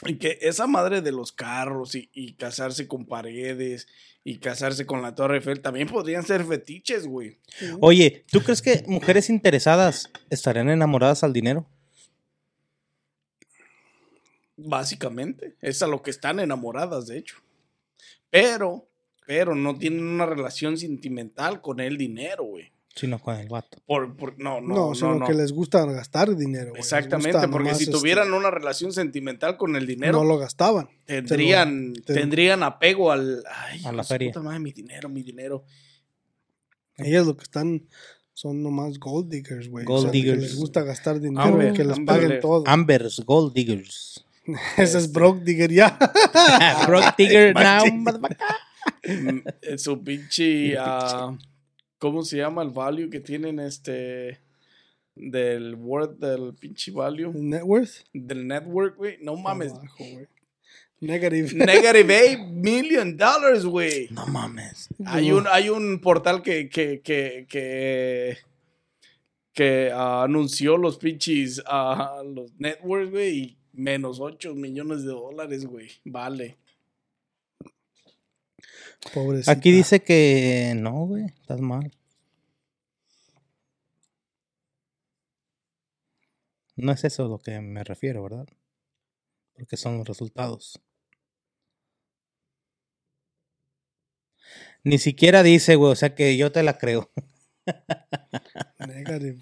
[0.06, 3.88] Y que esa madre de los carros y, y casarse con paredes
[4.24, 7.38] y casarse con la Torre Eiffel también podrían ser fetiches, güey.
[7.80, 11.68] Oye, ¿tú crees que mujeres interesadas estarían enamoradas al dinero?
[14.56, 17.38] Básicamente, es a lo que están enamoradas, de hecho.
[18.30, 18.88] Pero,
[19.26, 22.72] pero no tienen una relación sentimental con el dinero, güey.
[22.96, 23.80] Sino con el vato.
[23.88, 25.26] Por, por- no, no, No, no, sino no.
[25.26, 26.70] que les gusta gastar dinero.
[26.70, 26.80] güey.
[26.82, 30.88] Exactamente, porque si este, tuvieran una relación sentimental con el dinero, No lo gastaban.
[31.08, 33.44] tendrían, te- tendrían apego al...
[33.52, 34.30] Ay, A la feria.
[34.32, 35.64] puta madre, mi dinero, mi dinero.
[36.98, 37.88] Ellas lo que están
[38.34, 39.86] son nomás gold diggers, güey.
[39.86, 40.42] Gold O sea, que diggers.
[40.42, 42.64] les gusta gastar dinero Amber, y que les Amber paguen todo.
[42.68, 44.24] Ambers, Gold Diggers.
[44.78, 45.98] Ese es broke digger ya.
[46.88, 47.86] Broke Digger now.
[49.06, 50.76] Mm, eh, su pinche...
[50.78, 51.36] ah,
[52.04, 54.42] ¿Cómo se llama el value que tienen este...
[55.16, 57.32] Del worth del pinche value?
[57.34, 58.04] Net worth.
[58.12, 59.20] Del network, güey.
[59.22, 59.72] No mames.
[59.72, 60.28] Abajo, güey.
[61.00, 61.54] Negative.
[61.66, 64.10] Negative 8 million dollars, güey.
[64.12, 64.90] No mames.
[65.06, 68.38] Hay un, hay un portal que, que, que, que,
[69.54, 75.66] que, ah, anunció los pinches, ah, los networks, güey, y menos 8 millones de dólares,
[75.66, 75.88] güey.
[76.04, 76.58] Vale.
[79.12, 79.52] Pobrecita.
[79.52, 81.92] Aquí dice que no, güey, estás mal.
[86.76, 88.48] No es eso a lo que me refiero, ¿verdad?
[89.54, 90.80] Porque son los resultados.
[94.84, 97.12] Ni siquiera dice, güey, o sea que yo te la creo.
[98.86, 99.38] Güey.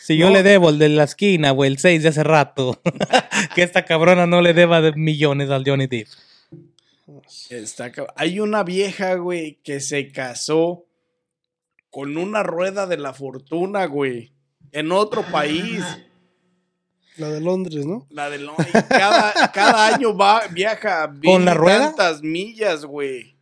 [0.00, 2.82] Si yo le debo el de la esquina, güey, el 6 de hace rato,
[3.54, 6.08] que esta cabrona no le deba de millones al Johnny Depp.
[7.50, 10.86] Está Hay una vieja, güey, que se casó
[11.90, 14.32] con una rueda de la fortuna, güey.
[14.70, 15.84] En otro país.
[17.18, 18.06] La de Londres, ¿no?
[18.08, 18.70] La de Londres.
[18.88, 21.12] Cada, cada año va, viaja.
[21.24, 21.86] ¿Con la mil rueda?
[21.88, 23.36] tantas millas, güey.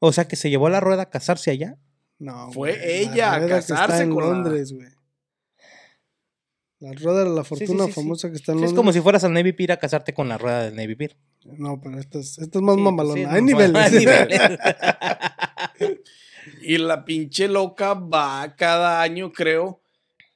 [0.00, 1.76] O sea que se llevó la rueda a casarse allá.
[2.18, 2.50] No.
[2.50, 4.88] Fue güey, ella a rueda que está casarse en con la- Londres, güey.
[6.78, 7.94] La rueda de la sí, fortuna sí, sí.
[7.94, 8.72] famosa que está en Londres.
[8.72, 11.16] es como si fueras al Navy Pier a casarte con la rueda del Navy Pier.
[11.44, 13.14] No, pero esta es, esta es más Sí, mamalona.
[13.14, 13.76] sí, Hay no, niveles.
[13.82, 14.40] hay niveles.
[16.62, 19.80] Y la pinche loca va cada año, creo.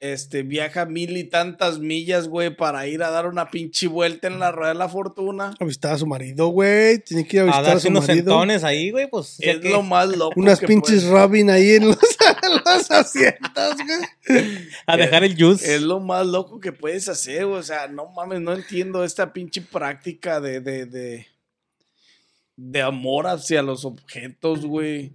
[0.03, 4.39] Este, viaja mil y tantas millas, güey, para ir a dar una pinche vuelta en
[4.39, 5.53] la rueda de la fortuna.
[5.59, 6.97] A visitar a su marido, güey.
[7.03, 8.39] Tiene que ir a A visitar a, darse su unos marido.
[8.65, 9.35] ahí, güey, pues.
[9.39, 10.33] Es que- lo más loco.
[10.39, 11.97] Unas que pinches puede- Robin ahí en los,
[12.65, 13.75] los asientos,
[14.27, 14.57] güey.
[14.87, 15.75] a dejar el juice.
[15.75, 17.59] Es lo más loco que puedes hacer, güey.
[17.59, 21.27] O sea, no mames, no entiendo esta pinche práctica de, de, de,
[22.55, 25.11] de amor hacia los objetos, güey.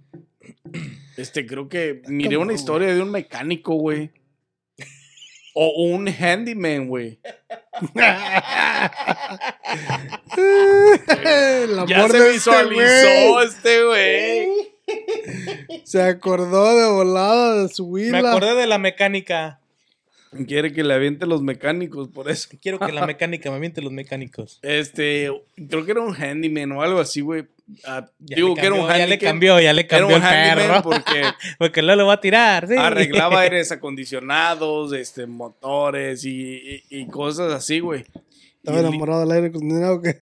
[1.17, 4.11] Este, creo que miré una historia de un mecánico, güey.
[5.59, 7.19] O un handyman, güey.
[11.87, 13.45] Ya amor se este visualizó güey.
[13.47, 14.47] este güey.
[15.83, 18.29] Se acordó de volada de su Me huila.
[18.31, 19.59] acordé de la mecánica.
[20.45, 22.49] Quiere que le aviente los mecánicos, por eso.
[22.61, 24.59] Quiero que la mecánica me miente los mecánicos.
[24.61, 25.29] Este,
[25.69, 27.45] creo que era un handyman o algo así, güey.
[27.85, 30.15] Ah, Ya digo le que era un cambió, ya le cambió, ya le Era cambió
[30.17, 30.83] un el handyman perro.
[30.83, 31.23] porque
[31.59, 32.75] Porque no lo va a tirar, sí.
[32.77, 38.05] arreglaba aires acondicionados, este, motores y, y- y cosas así, güey.
[38.57, 40.21] Estaba enamorado del aire acondicionado que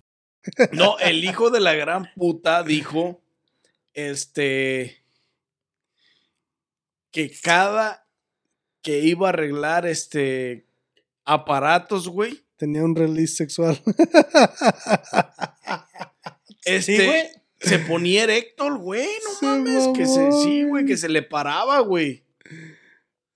[0.71, 3.21] No, el hijo de la gran puta dijo,
[3.93, 5.03] este,
[7.11, 8.07] que cada
[8.81, 10.65] que iba a arreglar, este,
[11.25, 13.81] aparatos, güey, tenía un release sexual.
[16.65, 17.23] este, güey.
[17.59, 21.23] se ponía erecto el güey, no Se mames, que se, sí, güey, que se le
[21.23, 22.23] paraba, güey.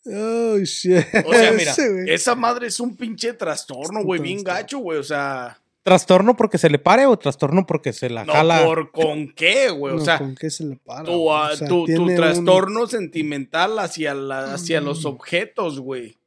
[0.05, 1.05] oh, shit.
[1.25, 1.75] O sea, mira,
[2.13, 6.67] esa madre es un pinche trastorno, güey, bien gacho, güey, o sea, ¿Trastorno porque se
[6.71, 8.65] le pare o trastorno porque se la no, jala?
[8.65, 11.03] por con qué, güey, o No, sea, ¿con qué se le para?
[11.03, 16.17] tu, ah, O sea, tu- tu un- trastorno sentimental hacia, la, hacia los objetos, güey.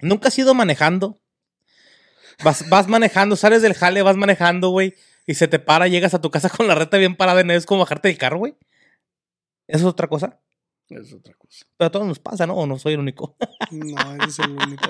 [0.00, 1.18] Nunca has ido manejando.
[2.44, 4.94] Vas, vas manejando, sales del jale, vas manejando, güey.
[5.26, 7.54] Y se te para, llegas a tu casa con la reta bien parada y no
[7.54, 8.54] es como bajarte del carro, güey.
[9.66, 10.40] ¿Eso es otra cosa?
[10.88, 11.66] Es otra cosa.
[11.76, 12.54] Pero a todos nos pasa, ¿no?
[12.54, 13.36] O no soy el único.
[13.72, 14.88] No, eres el único.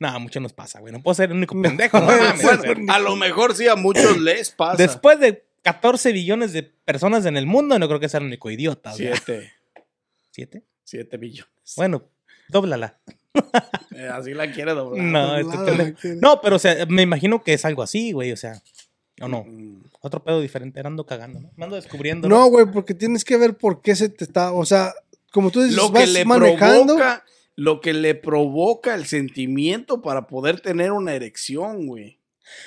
[0.00, 0.92] Nada, mucho nos pasa, güey.
[0.92, 2.42] No puedo ser el único pendejo, no mames.
[2.42, 4.76] Bueno, a lo mejor sí a muchos les pasa.
[4.76, 8.50] Después de 14 billones de personas en el mundo, no creo que sea el único
[8.50, 8.90] idiota.
[8.90, 9.12] güey.
[9.14, 9.52] Siete.
[10.30, 10.62] ¿Siete?
[10.82, 11.74] Siete millones.
[11.76, 12.04] Bueno,
[12.48, 12.98] dóblala.
[13.94, 15.04] Eh, así la quiere doblar.
[15.04, 18.32] No, este No, pero o sea, me imagino que es algo así, güey.
[18.32, 18.60] O sea,
[19.20, 19.44] o no.
[19.44, 19.82] Mm.
[20.00, 20.80] Otro pedo diferente.
[20.80, 21.50] Ando cagando, ¿no?
[21.56, 22.28] Me ando descubriendo.
[22.28, 24.52] No, güey, porque tienes que ver por qué se te está.
[24.52, 24.94] O sea,
[25.32, 26.96] como tú dices, Lo que vas le manejando.
[26.96, 27.24] provoca,
[27.56, 32.18] lo que le provoca el sentimiento para poder tener una erección, güey.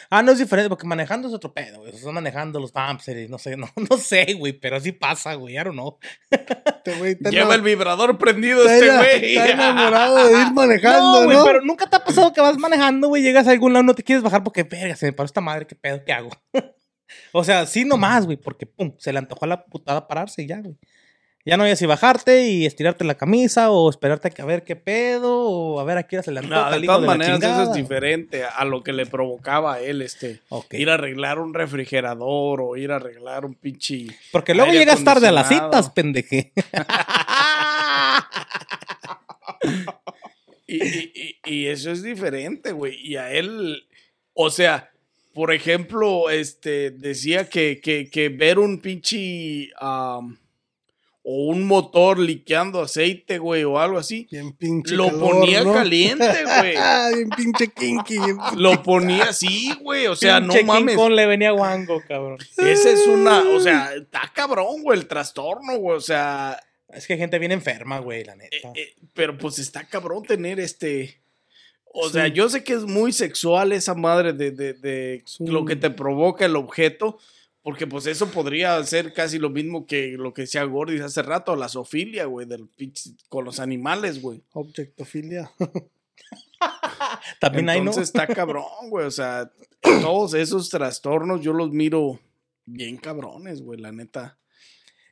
[0.10, 1.96] Ah, no es diferente, porque manejando es otro pedo, güey.
[1.96, 5.56] Están manejando los bumpers, no sé, no, no sé, güey, pero así pasa, güey.
[5.56, 5.98] I don't know.
[6.84, 9.36] Este güey Lleva el vibrador prendido está este güey.
[9.38, 11.46] Está enamorado de ir manejando, güey, ¿no?
[11.46, 14.02] pero nunca te ha pasado que vas manejando, güey, llegas a algún lado, no te
[14.02, 16.32] quieres bajar porque, verga, se me paró esta madre, qué pedo, qué hago.
[17.34, 20.48] o sea, sí nomás, güey, porque, pum, se le antojó a la putada pararse y
[20.48, 20.76] ya, güey.
[21.46, 25.40] Ya no hay si bajarte y estirarte la camisa o esperarte a ver qué pedo
[25.50, 27.64] o a ver a qué hora se le antoja No, de todas de maneras, eso
[27.64, 30.42] es diferente a lo que le provocaba a él, este.
[30.78, 34.08] Ir a arreglar un refrigerador o ir a arreglar un pinche.
[34.32, 36.52] Porque luego llegas tarde a las citas, pendeje.
[40.68, 41.12] Y, y-
[41.44, 42.96] y- y eso es diferente, güey.
[43.06, 43.84] Y a él,
[44.34, 44.90] o sea,
[45.34, 49.70] por ejemplo, este, decía que, que, que ver un pinche,
[51.24, 55.74] o un motor liqueando aceite, güey, o algo así, Bien pinche lo calor, ponía ¿no?
[55.74, 56.74] caliente, güey.
[57.16, 58.18] bien pinche kinky.
[58.18, 60.98] bien pinche- Lo ponía así, güey, o sea, Pinche no mames.
[61.12, 62.40] Le venía guango, cabrón.
[62.58, 66.60] Esa es una, o sea, está cabrón, güey, el trastorno, güey, o sea,
[66.94, 68.72] Es que hay gente bien enferma, güey, la Eh, neta.
[68.76, 71.22] eh, pero pues está cabrón tener este.
[71.94, 72.14] O Sí.
[72.16, 75.46] sea, yo sé que es muy sexual esa madre de, de- de Sí.
[75.48, 77.18] lo que te provoca el objeto,
[77.64, 81.56] porque pues eso podría ser casi lo mismo que lo que decía Gordis hace rato,
[81.56, 84.44] la zoofilia, güey, del pinche- con los animales, güey.
[84.54, 85.52] Objectofilia.
[87.40, 87.92] También hay, ¿no?
[87.92, 92.20] Entonces está cabrón, güey, o sea, todos esos trastornos yo los miro
[92.66, 94.38] bien cabrones, güey, la neta.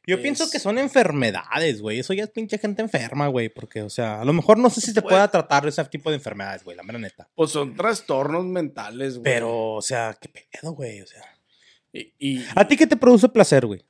[0.08, 2.00] Yo pienso que son enfermedades, güey.
[2.00, 3.50] Eso ya es pinche gente enferma, güey.
[3.50, 5.12] Porque, o sea, a lo mejor no sé si se Güey.
[5.12, 7.30] pueda tratar ese tipo de enfermedades, güey, la mera neta.
[7.36, 9.24] Pues son trastornos mentales, güey.
[9.24, 11.02] Pero, o sea, qué pedo, güey.
[11.02, 11.22] O sea.
[11.92, 13.84] Y, y ¿A ti qué te produce placer, güey?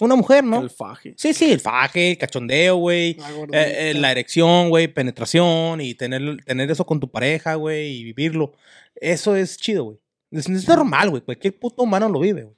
[0.00, 0.60] Una mujer, ¿no?
[0.60, 1.14] el faje.
[1.16, 3.14] Sí, sí, el faje, el cachondeo, güey.
[3.14, 3.62] La.
[3.62, 8.04] Eh, eh, la erección, güey, penetración y tener, tener eso con tu pareja, güey, y
[8.04, 8.52] vivirlo.
[8.96, 9.98] Eso es chido, güey.
[10.32, 11.22] Es, es normal, güey.
[11.22, 12.56] Cualquier puto humano lo vive, güey.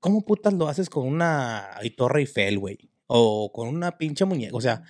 [0.00, 2.78] ¿Cómo putas lo haces con una Torre Eiffel, güey?
[3.06, 4.56] O con una pinche muñeca.
[4.56, 4.82] O sea,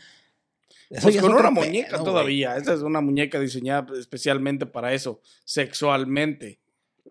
[0.89, 2.57] eso Pues con una muñeca todavía.
[2.57, 6.59] Esa es una muñeca diseñada especialmente para eso, sexualmente.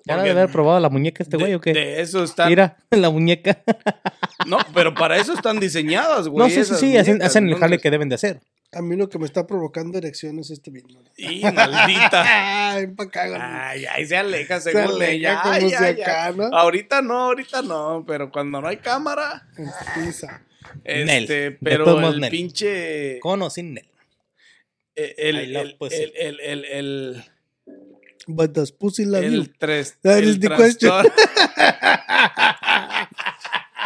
[0.05, 1.71] ¿Ya Porque debe haber probado la muñeca este güey o qué?
[1.73, 2.49] de eso están.
[2.49, 3.61] Mira, la muñeca.
[4.45, 6.45] No, pero para eso están diseñadas, güey.
[6.45, 6.97] no, sí, sí, sí.
[6.97, 8.41] Hacen, el jale que deben de hacer.
[8.73, 10.99] A mí lo que me está provocando erección es este vino.
[11.15, 12.23] Y maldita.
[12.73, 13.39] Ay, pa' güey.
[13.39, 15.41] Ay, ay, se aleja Se según aleja ella.
[15.41, 16.33] como Ay, si ay, acá, ay.
[16.35, 16.43] ¿no?
[16.45, 19.47] Ahorita no, ahorita no, pero cuando no hay cámara.
[20.85, 21.23] Nel.
[21.23, 22.31] este, De pero el Nel.
[22.31, 23.87] pinche Con o sin él.
[24.95, 25.95] eh, el, I love el, pussy.
[25.95, 27.23] el, el, el, el,
[28.27, 29.41] But does pussy love you?
[29.41, 30.91] el tres- That el is the question.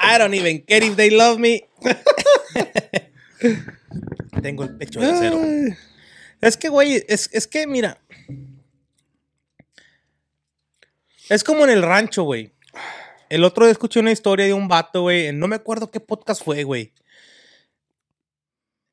[0.04, 1.64] I don't even care if they love me.
[4.42, 5.42] Tengo el pecho de acero.
[6.40, 8.00] Es que, güey, es, es que, mira.
[11.30, 12.54] Es como en el rancho, güey.
[13.30, 15.34] El otro día escuché una historia de un vato, güey.
[15.34, 16.94] No me acuerdo qué podcast fue, güey.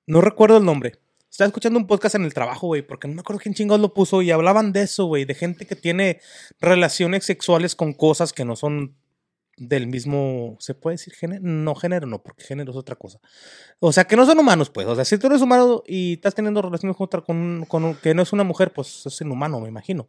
[0.07, 0.99] No recuerdo el nombre.
[1.35, 3.93] Estaba escuchando un podcast en el trabajo, güey, porque no me acuerdo quién chingados lo
[3.93, 6.21] puso y hablaban de eso, güey, de gente que tiene
[6.61, 8.95] relaciones sexuales con cosas que no son
[9.57, 11.43] del mismo, ¿se puede decir género?
[11.43, 13.19] No, género no, porque género es otra cosa.
[13.81, 14.87] O sea, que no son humanos, pues.
[14.87, 18.15] O sea, si tú eres humano y estás teniendo relaciones con otra, con, con que
[18.15, 20.07] no es una mujer, pues es inhumano, me imagino.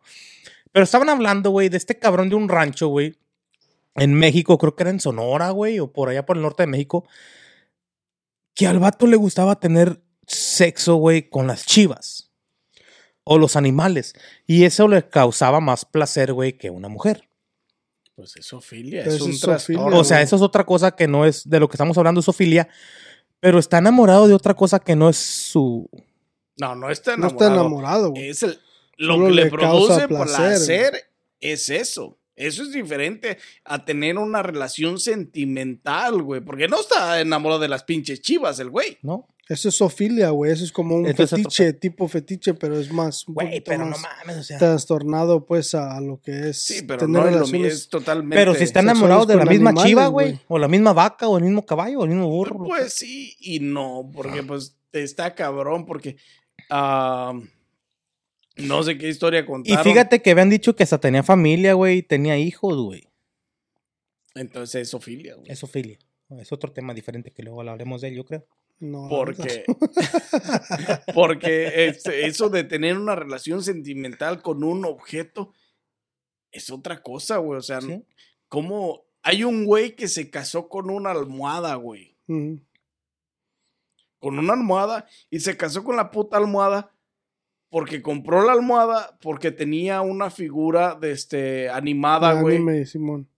[0.72, 3.18] Pero estaban hablando, güey, de este cabrón de un rancho, güey,
[3.96, 6.68] en México, creo que era en Sonora, güey, o por allá por el norte de
[6.68, 7.04] México,
[8.54, 10.05] que al vato le gustaba tener
[10.56, 12.32] sexo, güey, con las chivas
[13.24, 14.14] o los animales.
[14.48, 17.28] Y eso le causaba más placer, güey, que una mujer.
[18.16, 20.00] Pues es zoofilia, Pero es eso un es trastorno.
[20.00, 22.70] O sea, eso es otra cosa que no es de lo que estamos hablando, Sofilia.
[23.42, 25.90] Pero está enamorado de otra cosa que no es su.
[26.58, 27.46] No, no está No enamorado.
[27.46, 28.30] está enamorado, güey.
[28.30, 28.60] Es el,
[28.98, 32.18] lo Solo que le, produce placer, placer, es eso.
[32.38, 36.42] Eso es diferente a tener una relación sentimental, güey.
[36.42, 38.98] Porque no está enamorado de las pinches chivas, el güey.
[39.02, 39.28] ¿No?
[39.48, 40.52] Eso es sofilia, güey.
[40.52, 43.86] Eso es como un Entonces, otro fetiche, tipo fetiche, pero es más, un Güey, pero
[43.86, 44.58] no más mames, o sea.
[44.58, 47.74] trastornado, pues, a lo que es Sí, pero tener no es lo mismo, relaciones.
[47.74, 48.36] es totalmente.
[48.36, 50.40] Pero si está enamorado de la misma animales, chiva, güey.
[50.48, 52.64] O la misma vaca, o el mismo caballo, o el mismo burro.
[52.66, 56.16] Pues sí y no, porque pues está cabrón, porque
[56.72, 57.40] ah,
[58.58, 59.84] no sé qué historia Y contaron.
[59.84, 63.08] fíjate que habían dicho que hasta tenía familia, güey, y tenía hijos, güey.
[64.34, 65.52] Entonces es sofilia, güey.
[65.52, 66.00] Eso, filia.
[66.40, 68.48] Es otro tema diferente que luego hablaremos de él, yo creo.
[68.80, 69.64] No, Porque,
[71.16, 75.54] porque eso de tener una relación sentimental con un objeto
[76.52, 77.60] es otra cosa, güey.
[77.60, 78.04] O sea, ¿Sí?
[78.48, 82.18] como hay un güey que se casó con una almohada, güey.
[82.28, 86.92] Con una almohada y se casó con la puta almohada
[87.70, 92.86] porque compró la almohada porque tenía una figura de este animada, güey.
[92.86, 93.30] Simón.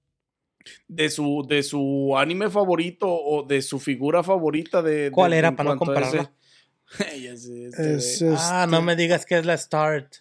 [0.87, 5.11] De su, de su anime favorito o de su figura favorita de.
[5.11, 6.31] ¿Cuál de- era para no compararla?
[6.89, 8.35] Sé, este, Es, güey.
[8.37, 10.15] Ah, este, no me digas que es la Start.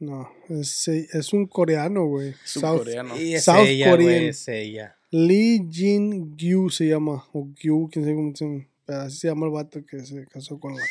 [0.00, 2.34] No, es, es un coreano, güey.
[2.44, 3.18] South- coreano.
[3.20, 4.24] Y es South ella, Korean.
[4.24, 4.96] es ella.
[5.10, 7.24] Lee Jin Gyu se llama.
[7.32, 8.66] O Gyu, quién sabe cómo se llama.
[8.86, 10.82] Pero así se llama el vato que se casó con la.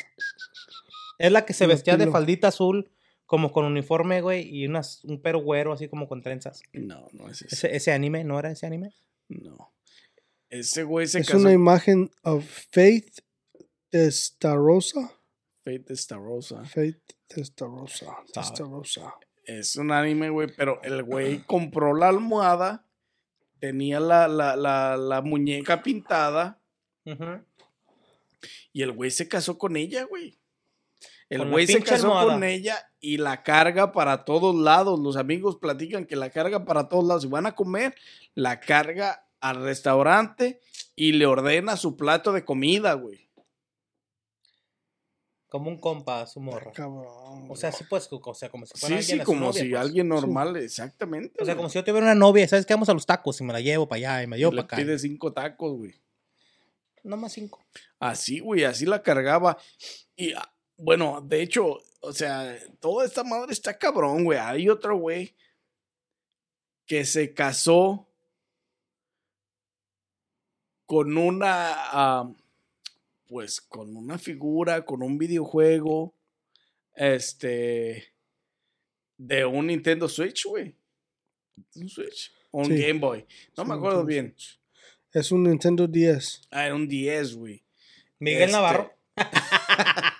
[1.20, 2.90] Es la que se vestía de faldita azul,
[3.28, 6.64] como con uniforme, güey, y unas, un pero güero, así como con trenzas.
[6.74, 7.56] No, no es ese.
[7.56, 8.94] Ese, ese anime, ¿no era ese anime?
[9.28, 9.74] No.
[10.50, 11.40] Ese güey se Es casó.
[11.40, 13.20] una imagen of Faith
[13.90, 15.12] Testarosa.
[15.64, 16.64] Fate Starosa.
[16.66, 18.06] Faith Testarosa.
[18.06, 18.26] Sabe.
[18.34, 19.14] Testarosa.
[19.44, 22.86] Es un anime, güey, pero el güey compró la almohada,
[23.60, 26.62] tenía la, la, la, la muñeca pintada
[28.74, 30.38] y el güey se casó con ella, güey.
[31.30, 32.34] El güey se casó almohada.
[32.34, 35.00] con ella y la carga para todos lados.
[35.00, 37.24] Los amigos platican que la carga para todos lados.
[37.24, 37.96] Si van a comer,
[38.36, 40.60] la carga al restaurante
[40.96, 43.28] y le ordena su plato de comida, güey.
[45.48, 46.74] Como un compa a su morra.
[46.74, 47.48] Cabrón.
[47.50, 49.70] O sea, sí, pues, o sea, como si fuera Sí, alguien sí, como novia, si
[49.70, 49.82] pues.
[49.82, 51.42] alguien normal, exactamente.
[51.42, 51.58] O sea, güey.
[51.58, 52.74] como si yo tuviera una novia, ¿sabes qué?
[52.74, 54.66] Vamos a los tacos y me la llevo para allá y me llevo le para
[54.66, 54.76] acá.
[54.76, 55.96] pide cinco tacos, güey.
[57.04, 57.64] No más cinco.
[58.00, 59.58] Así, güey, así la cargaba.
[60.18, 64.38] Y ah, bueno, de hecho, o sea, toda esta madre está cabrón, güey.
[64.40, 65.36] Hay otro güey
[66.86, 68.08] que se casó
[70.86, 72.34] con una,
[73.28, 76.14] pues, con una figura, con un videojuego,
[76.94, 78.14] este,
[79.18, 80.74] de un Nintendo Switch, güey.
[81.76, 82.32] Un Switch.
[82.52, 82.78] O un Sí.
[82.82, 83.26] Game Boy.
[83.58, 84.36] No Sí, me acuerdo Nintendo bien.
[85.12, 86.42] Es un Nintendo 10.
[86.52, 87.64] Ah, era un 10, güey.
[88.20, 88.94] Miguel Este- Navarro.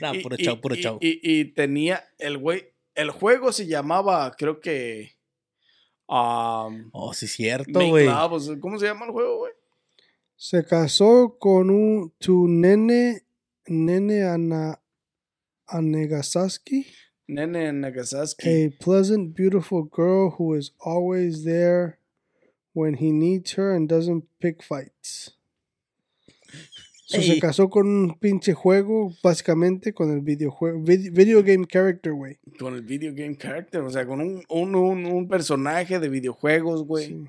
[0.00, 0.98] no, Y- puro y- chau, puro y- chau.
[1.00, 5.12] Y, y tenía el güey, el juego se llamaba, creo que.
[6.08, 8.06] Um, Oh, sí, cierto, güey.
[8.60, 9.52] ¿Cómo se llama el juego, güey?
[10.36, 13.22] Se casó con un tu nene,
[13.66, 14.80] nene Ana,
[15.68, 16.86] Anegasaski,
[17.28, 18.48] Nene Nagasaki.
[18.66, 21.98] a pleasant, beautiful girl who is always there
[22.74, 25.38] when he needs her and doesn't pick fights.
[27.16, 27.22] So.
[27.22, 32.38] Se casó con un pinche juego, básicamente con el videojuego, vid- video game character, güey.
[32.58, 36.84] Con el video game character, o sea, con un, un, un, un personaje de videojuegos,
[36.86, 37.06] güey.
[37.08, 37.24] Sí.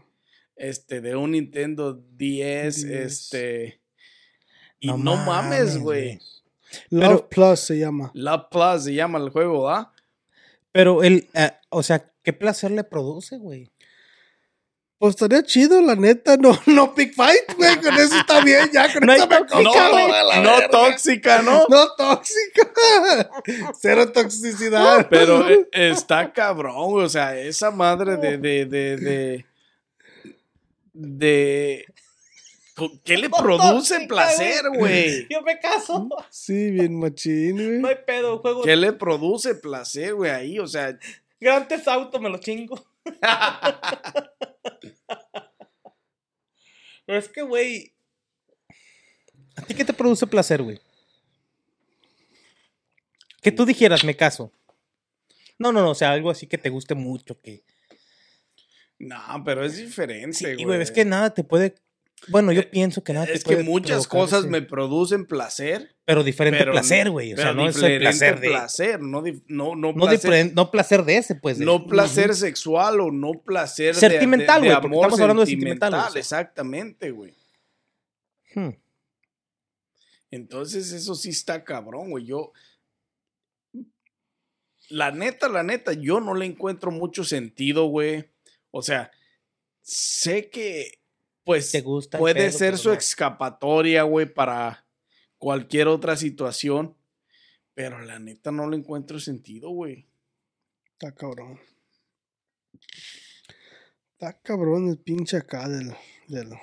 [0.55, 2.85] Este, de un Nintendo 10, 10.
[3.05, 3.79] este.
[4.79, 6.19] Y No no, mames, güey.
[6.89, 8.11] Love Pero- Plus se llama.
[8.13, 9.93] La Plus se llama el juego, ¿ah?
[10.71, 13.69] Pero el, eh, o sea, ¿qué placer le produce, güey?
[15.03, 18.87] Pues estaría chido, la neta, no, no pick fight, güey, con eso está bien, ya
[18.93, 20.69] con No eso me tóxica, No, no verga.
[20.69, 21.65] tóxica, ¿no?
[21.67, 22.71] No tóxica.
[23.81, 25.09] Cero toxicidad.
[25.09, 27.05] Pero eh, está cabrón, güey.
[27.05, 28.37] O sea, esa madre de.
[28.37, 29.45] de, de, de,
[30.93, 31.85] de-
[33.03, 35.27] ¿Qué le produce tóxica, placer, güey?
[35.29, 36.07] Yo me caso.
[36.29, 37.93] Sí, bien machín, No güey.
[37.97, 38.61] hay pedo, juego.
[38.61, 40.31] ¿Qué le produce placer, güey?
[40.31, 40.97] Ahí, o sea,
[41.41, 42.81] Grandes auto, me lo chingo.
[47.05, 47.93] Pero es que, güey.
[49.55, 50.79] ¿A ti qué te produce placer, güey?
[53.41, 54.51] Que tú dijeras, me caso.
[55.59, 57.63] No, no, no, o sea, algo así que te guste mucho, que...
[58.99, 60.63] no, pero es diferente, Sí, güey.
[60.63, 61.75] güey, es que nada te puede...
[62.29, 64.61] Bueno, yo Eh, pienso que nada te Es que puede muchas provocar cosas ese- me
[64.61, 65.95] producen placer.
[66.05, 67.33] Pero diferente pero placer, güey.
[67.33, 68.47] O sea, no es el placer de...
[68.49, 71.59] placer, no, no, no, No, placer, diferen- no placer de ese, pues.
[71.59, 76.09] de- no placer sexual o no placer Sentimental, güey, porque estamos hablando de sentimental, sentimental,
[76.09, 76.19] o sea.
[76.21, 77.33] exactamente, güey.
[78.55, 78.69] Hmm.
[80.31, 82.25] Entonces, eso sí está cabrón, güey.
[82.25, 82.51] Yo.
[84.89, 88.25] La neta, la neta, yo no le encuentro mucho sentido, güey.
[88.71, 89.11] O sea,
[89.81, 90.99] sé que,
[91.43, 92.95] pues, Te gusta puede pedo, ser su no.
[92.95, 94.83] escapatoria, güey, para,
[95.43, 96.95] cualquier otra situación.
[97.73, 100.07] Pero la neta no le encuentro sentido, güey.
[100.93, 101.59] Está cabrón.
[104.13, 105.93] Está cabrón el pinche acá del,
[106.29, 106.53] del,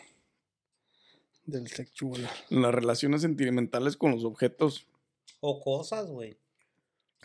[1.44, 2.26] del sexual.
[2.48, 4.86] Las relaciones sentimentales con los objetos,
[5.40, 6.38] O cosas, güey.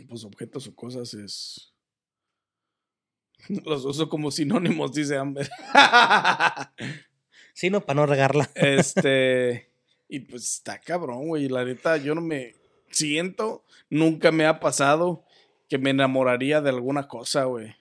[0.10, 1.74] pues objetos o cosas es...
[3.66, 5.50] Los uso como sinónimos, dice Amber.
[7.56, 8.52] Sí, no, para no regarla.
[8.54, 9.70] Este.
[10.08, 11.50] Y pues está cabrón, güey.
[11.50, 12.54] La neta, yo no me
[12.92, 15.26] siento, nunca me ha pasado
[15.68, 17.76] que me enamoraría de alguna cosa, güey.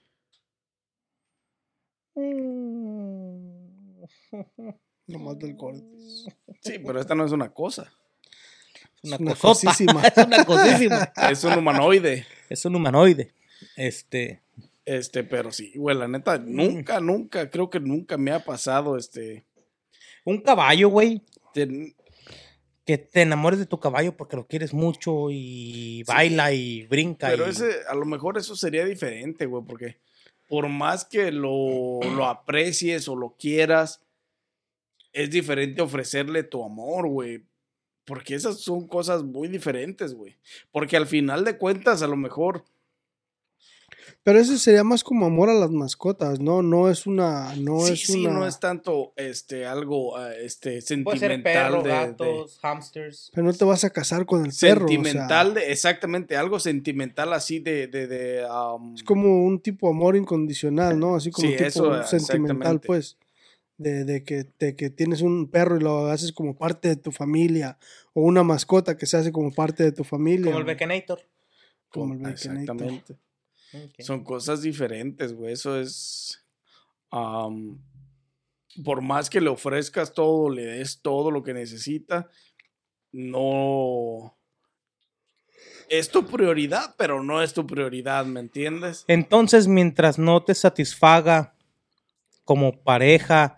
[5.05, 6.25] Nomás del cortes.
[6.61, 7.93] Sí, pero esta no es una cosa.
[9.03, 10.01] Es una, una cosísima.
[10.07, 11.13] es una cosísima.
[11.29, 12.25] Es un humanoide.
[12.49, 13.35] es un humanoide.
[13.75, 14.41] Este.
[14.83, 19.45] Este, pero sí, güey, la neta, nunca, nunca, creo que nunca me ha pasado, este.
[20.25, 21.21] Un caballo, güey.
[21.53, 21.95] ten-
[22.85, 27.29] Que te enamores de tu caballo porque lo quieres mucho y baila y brinca.
[27.29, 29.97] Pero y- ese, a lo mejor eso sería diferente, güey, porque
[30.49, 34.01] por más que lo, lo aprecies o lo quieras,
[35.13, 37.43] es diferente ofrecerle tu amor, güey.
[38.03, 40.35] Porque esas son cosas muy diferentes, güey.
[40.71, 42.65] Porque al final de cuentas, a lo mejor,
[44.25, 46.63] Pero ese sería más como amor a las mascotas, ¿no?
[46.63, 47.55] No es una.
[47.57, 48.33] No sí, es sí, una.
[48.39, 51.43] no es tanto este, algo ah, este, Puede ser sentimental.
[51.71, 53.29] perro, de- de- gatos, hamsters.
[53.35, 54.85] Pero no te vas a casar con el perro.
[54.85, 57.85] o sea, sentimental, de- exactamente, algo sentimental así de...
[57.85, 61.15] de, de, um, es como un tipo de amor incondicional, ¿no?
[61.15, 63.17] Así como Sí, un tipo eso, sentimental, pues.
[63.77, 67.11] De, de que, de que tienes un perro y lo haces como parte de tu
[67.11, 67.77] familia.
[68.13, 70.45] O una mascota que se hace como parte de tu familia.
[70.45, 70.65] Como el.
[70.65, 71.19] Bekenator.
[71.89, 72.51] como el Baconator.
[72.57, 73.15] Exactamente.
[73.99, 75.53] Son cosas diferentes, güey.
[75.53, 76.45] Eso es.
[78.83, 82.29] por más que le ofrezcas todo, le des todo lo que necesita,
[83.11, 84.37] no.
[85.87, 89.05] Es tu prioridad, pero no es tu prioridad, ¿me entiendes?
[89.07, 91.55] Entonces, mientras no te satisfaga
[92.43, 93.57] como pareja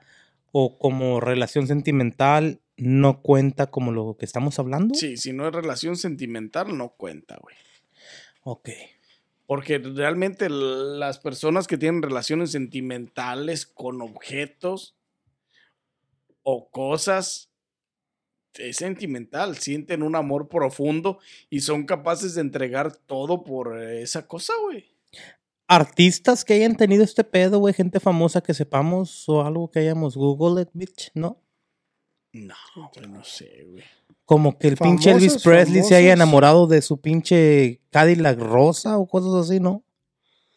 [0.51, 4.93] o como relación sentimental, no cuenta como lo que estamos hablando.
[4.93, 7.55] Sí, si no es relación sentimental, no cuenta, güey.
[8.43, 8.69] Ok.
[9.47, 14.95] Porque realmente las personas que tienen relaciones sentimentales con objetos
[16.43, 17.49] o cosas
[18.59, 21.19] es sentimental, sienten un amor profundo
[21.49, 24.85] y son capaces de entregar todo por esa cosa, güey.
[25.67, 30.15] Artistas que hayan tenido este pedo, güey, gente famosa que sepamos o algo que hayamos
[30.15, 31.41] Google it, bitch, ¿no?
[32.33, 32.55] No,
[32.95, 33.83] güey, no sé, güey.
[34.27, 38.97] Como que el pinche Elvis Famosos, Presley se haya enamorado de su pinche Cadillac rosa
[38.99, 39.83] o cosas así, ¿no?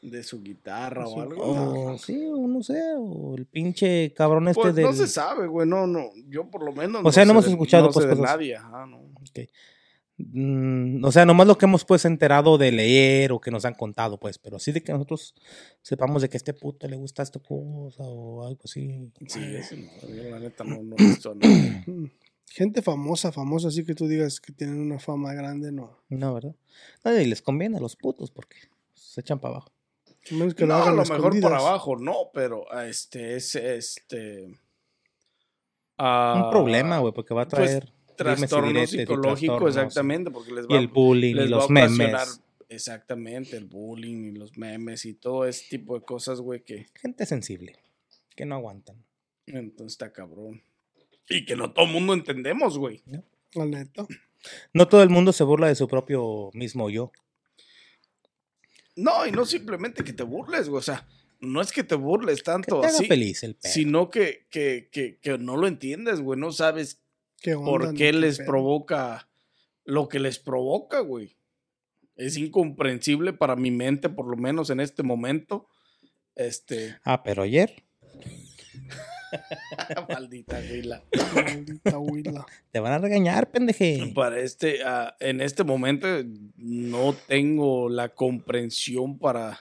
[0.03, 1.43] De su guitarra Su- o algo.
[1.93, 4.87] O sí, o no sé, o el pinche cabrón este Pues del...
[4.87, 7.53] no se sabe, güey, no, no, yo por lo menos O sea, no hemos de-
[7.53, 8.19] escuchado, no pues, cosas.
[8.19, 8.97] nadie, ajá, no.
[8.99, 9.39] Ok.
[10.19, 13.75] Mm, o sea, nomás lo que hemos pues enterado de leer o que nos han
[13.75, 15.35] contado, pues, pero así de que nosotros
[15.81, 19.11] sepamos de que a este puto le gusta esta cosa o algo así.
[19.29, 21.85] Sí, eso no, yo la neta no, no he visto nada.
[22.53, 25.99] Gente famosa, famosa, así que tú digas que tienen una fama grande, no.
[26.09, 26.57] No, ¿verdad?
[27.05, 28.57] No, y les conviene a los putos porque
[28.93, 29.73] se echan para abajo.
[30.31, 31.53] A menos que no, lo a hagan lo mejor por escondidas.
[31.63, 34.59] abajo, no, pero este es este.
[35.99, 39.57] ah, Un problema, güey, porque va a pues, traer dimes y Trastorno diretes y psicológico,
[39.59, 41.91] trastornos, exactamente, porque les Y va, el bullying y va los a ocasionar-
[42.27, 42.41] memes.
[42.69, 47.27] Exactamente, el bullying y los memes y todo ese tipo de cosas, güey, que Gente
[47.27, 47.79] sensible,
[48.37, 49.05] que no aguantan.
[49.47, 50.63] entonces está cabrón.
[51.31, 53.03] Y que no todo el mundo entendemos, güey.
[53.55, 54.07] La neta.
[54.75, 57.13] No todo el mundo se burla de su propio mismo yo.
[58.97, 61.07] No, y no simplemente que te burles, güey, o sea,
[61.41, 63.73] no es que te burles Que tanto te haga así, feliz el pedo.
[63.73, 67.01] sino que, que, que, que no lo entiendes, güey, no sabes
[67.41, 68.47] ¿Qué onda, por qué les pedo?
[68.49, 69.29] provoca
[69.85, 71.37] lo que les provoca, güey.
[72.17, 75.67] Es incomprensible para mi mente, por lo menos en este momento.
[76.35, 77.83] Este, Ah, pero ayer
[80.09, 81.03] maldita güila.
[81.35, 82.47] Maldita huila.
[82.71, 84.13] te van a regañar, pendeje.
[84.15, 86.07] Para este, ah, en este momento
[86.57, 89.59] no tengo la comprensión para,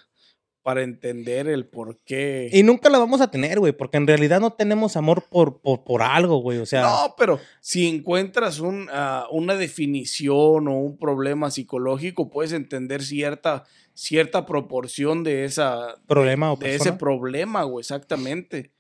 [0.62, 2.50] para entender el por qué.
[2.52, 5.84] Y nunca la vamos a tener, güey, porque en realidad no tenemos amor por, por,
[5.84, 6.58] por algo, güey.
[6.60, 12.54] O sea, No, pero si encuentras un, ah, una definición o un problema psicológico, puedes
[12.54, 18.72] entender cierta, cierta proporción de esa, problema o de ese problema, güey, exactamente.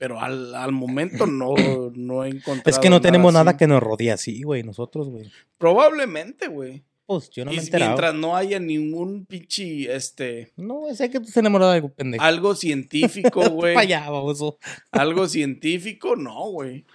[0.00, 1.54] Pero al, al momento no,
[1.94, 2.70] no he encontrado.
[2.70, 5.30] Es que no tenemos nada que nos rodee así, güey, nosotros, güey.
[5.58, 6.82] Probablemente, güey.
[7.04, 11.26] Pues yo no me he mientras no haya ningún pinche, este, No, sé que tú
[11.26, 12.24] estás enamorado de algo, pendejo.
[12.24, 13.74] algo científico, güey.
[13.74, 14.58] Para allá, baboso.
[14.90, 16.86] algo científico, no, güey.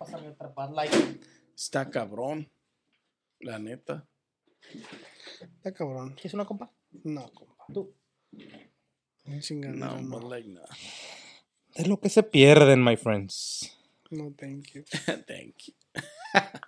[0.00, 1.22] Pásame otra Bud Light.
[1.54, 2.50] Está cabrón.
[3.38, 4.08] La neta.
[5.40, 6.14] Está cabrón.
[6.14, 6.72] ¿Quieres una compa?
[7.04, 7.64] No, compa.
[7.72, 7.94] Tú.
[9.22, 10.62] No, No, Light, no.
[11.74, 13.76] Es lo que se pierden, my friends.
[14.10, 14.82] No, thank you.
[15.26, 15.74] Thank you.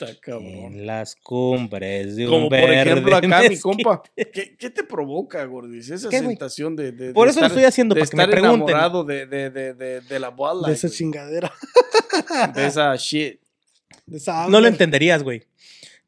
[0.00, 0.46] Está cabrón.
[0.74, 4.02] En las cumbres de un Como por verde ejemplo acá, mi compa.
[4.16, 5.90] ¿Qué, qué te provoca, Gordis?
[5.90, 8.22] Esa sensación de, de- Por de eso lo estar- estoy haciendo, de para que me
[8.24, 8.68] estar pregunten.
[8.70, 10.96] enamorado de, de, de, de, de la Light, De esa güey.
[10.98, 11.52] chingadera.
[12.54, 13.38] De esa shit.
[14.06, 15.44] De esa No lo entenderías, güey.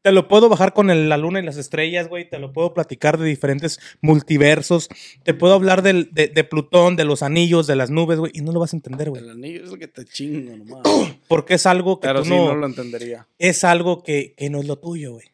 [0.07, 2.31] Te lo puedo bajar con el- la luna y las estrellas, güey.
[2.31, 4.89] Te lo puedo platicar de diferentes multiversos.
[5.25, 8.31] Te puedo hablar del- de, de Plutón, de los anillos, de las nubes, güey.
[8.33, 9.21] Y no lo vas a entender, güey.
[9.25, 10.83] El anillo es lo que te chingo nomás.
[11.29, 13.27] Porque es algo que Pero tú sí, no, no lo entendería.
[13.37, 15.27] Es algo que, que no es lo tuyo, güey.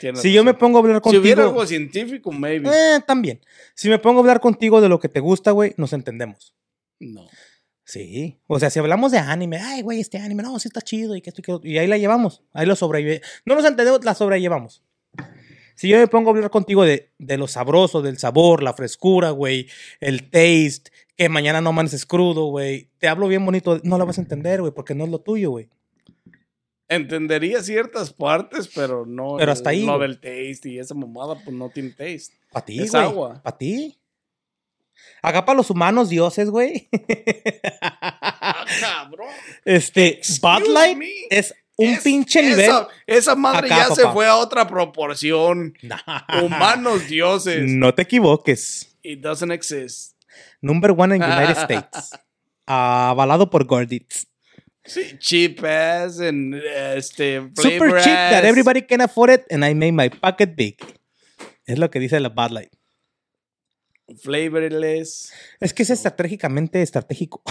[0.00, 1.22] Tienes Si yo me pongo a hablar Si contigo...
[1.22, 2.70] hubiera algo científico, maybe.
[2.70, 3.42] eh, también.
[3.74, 6.54] Si me pongo a hablar contigo de lo que te gusta, güey, nos entendemos.
[7.00, 7.26] No.
[7.92, 8.38] Sí.
[8.46, 11.20] O sea, si hablamos de anime, ay, güey, este anime, no, sí está chido y
[11.20, 12.42] que esto y que otro", Y ahí la llevamos.
[12.54, 13.26] Ahí lo sobrellevamos.
[13.44, 14.82] No nos entendemos, la sobrellevamos.
[15.74, 19.30] Si yo me pongo a hablar contigo de, de lo sabroso, del sabor, la frescura,
[19.30, 19.68] güey,
[20.00, 24.16] el taste, que mañana no amaneces crudo, güey, te hablo bien bonito, no la vas
[24.16, 25.68] a entender, güey, porque no es lo tuyo, güey.
[26.88, 29.36] Entendería ciertas partes, pero no.
[29.38, 30.08] Pero hasta ahí, No güey.
[30.08, 32.34] del taste y esa mamada, pues no tiene taste.
[32.52, 33.02] Para ti, Es güey.
[33.02, 33.42] agua.
[33.42, 33.98] Para ti.
[35.22, 36.88] Acá para los humanos, dioses, güey.
[37.80, 39.28] Ah, cabrón.
[39.64, 41.10] Este, Bud Light me.
[41.30, 42.60] es un Es- pinche nivel.
[42.70, 45.74] Esa, esa madre Acá, ya se fue a otra proporción.
[46.42, 47.62] Humanos dioses.
[47.70, 48.96] No te equivoques.
[49.02, 50.16] It doesn't exist.
[50.60, 52.10] Number one in United States.
[52.66, 54.26] Avalado por Gorditz.
[54.84, 56.54] Sí, cheap ass and
[56.96, 60.76] este Super cheap that everybody can afford it and I made my pocket big.
[61.66, 62.72] Es lo que dice la Bud Light.
[64.20, 65.32] Flavorless.
[65.60, 67.42] Es que es estratégicamente estratégico.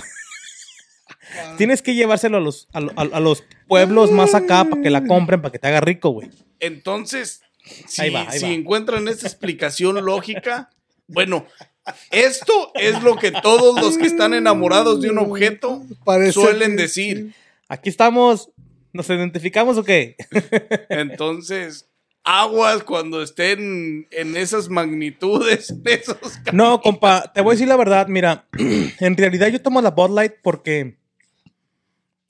[1.57, 4.89] Tienes que llevárselo a los, a, lo- a- a los pueblos más acá para que
[4.89, 6.29] la compren, para que te haga rico, güey.
[6.59, 7.41] Entonces,
[7.87, 8.51] si, Ahí va, ahí si va.
[8.51, 10.69] encuentran esta explicación lógica,
[11.07, 11.45] bueno,
[12.11, 17.33] esto es lo que todos los que están enamorados de un objeto Parece suelen decir.
[17.69, 18.49] Aquí estamos.
[18.93, 20.17] ¿Nos identificamos o qué?
[20.89, 21.87] Entonces,
[22.23, 27.67] aguas cuando estén en esas magnitudes, en esos ca- No, compa, te voy a decir
[27.67, 28.07] la verdad.
[28.07, 28.47] Mira,
[28.99, 30.97] en realidad yo tomo la Bud Light porque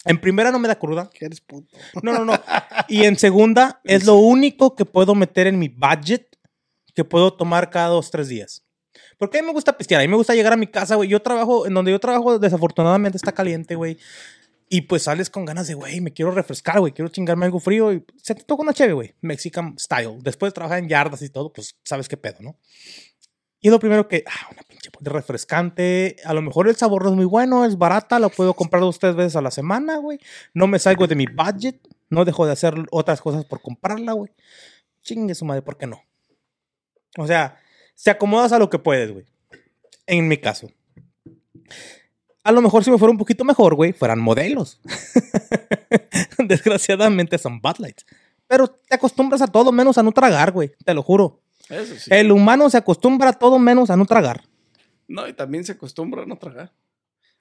[0.06, 1.10] en primera no me da cruda.
[1.14, 1.78] Que eres puto.
[2.02, 2.34] No, no, no.
[2.88, 6.28] Y en segunda es lo único que puedo meter en mi budget
[6.96, 8.66] que puedo tomar cada dos, tres días.
[9.18, 11.08] Porque a mí me gusta pistear, a mí me gusta llegar a mi casa, güey.
[11.08, 13.98] Yo trabajo, en donde yo trabajo, desafortunadamente está caliente, güey.
[14.74, 17.91] Y pues sales con ganas de, güey, me quiero refrescar, güey, quiero chingarme algo frío.
[17.91, 20.19] Y se te toca una chévere, güey, Mexican style.
[20.22, 22.57] Después de trabajar en yardas y todo, pues sabes qué pedo, ¿no?
[23.59, 26.15] Y lo primero que, ah, una pinche de refrescante.
[26.24, 28.97] A lo mejor el sabor no es muy bueno, es barata, la puedo comprar dos,
[28.97, 30.19] tres veces a la semana, güey.
[30.53, 34.32] No me salgo de mi budget, no dejo de hacer otras cosas por comprarla, güey.
[35.01, 36.01] Chingue su madre, ¿por qué no?
[37.17, 37.57] O sea,
[37.93, 39.26] se acomodas a lo que puedes, güey.
[40.07, 40.69] En mi caso.
[42.44, 44.80] A lo mejor si me fuera un poquito mejor, güey, fueran modelos.
[46.38, 48.06] Desgraciadamente son Bud Lights.
[48.48, 50.72] Pero te acostumbras a todo menos a no tragar, güey.
[50.84, 51.42] Te lo juro.
[51.70, 52.10] Eso sí.
[52.14, 54.44] El humano se acostumbra a todo menos a no tragar.
[55.08, 56.72] No, y también se acostumbra a no tragar.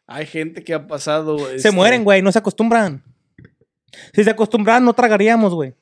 [0.06, 1.38] Hay gente que ha pasado.
[1.38, 3.02] Se este, mueren, güey, no se acostumbran.
[4.12, 5.74] Si se acostumbraran, no tragaríamos, güey.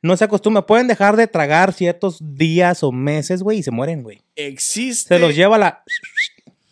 [0.00, 0.64] No se acostumbran.
[0.64, 4.22] Pueden dejar de tragar ciertos días o meses, güey, y se mueren, güey.
[4.36, 5.82] Existe Se los lleva la.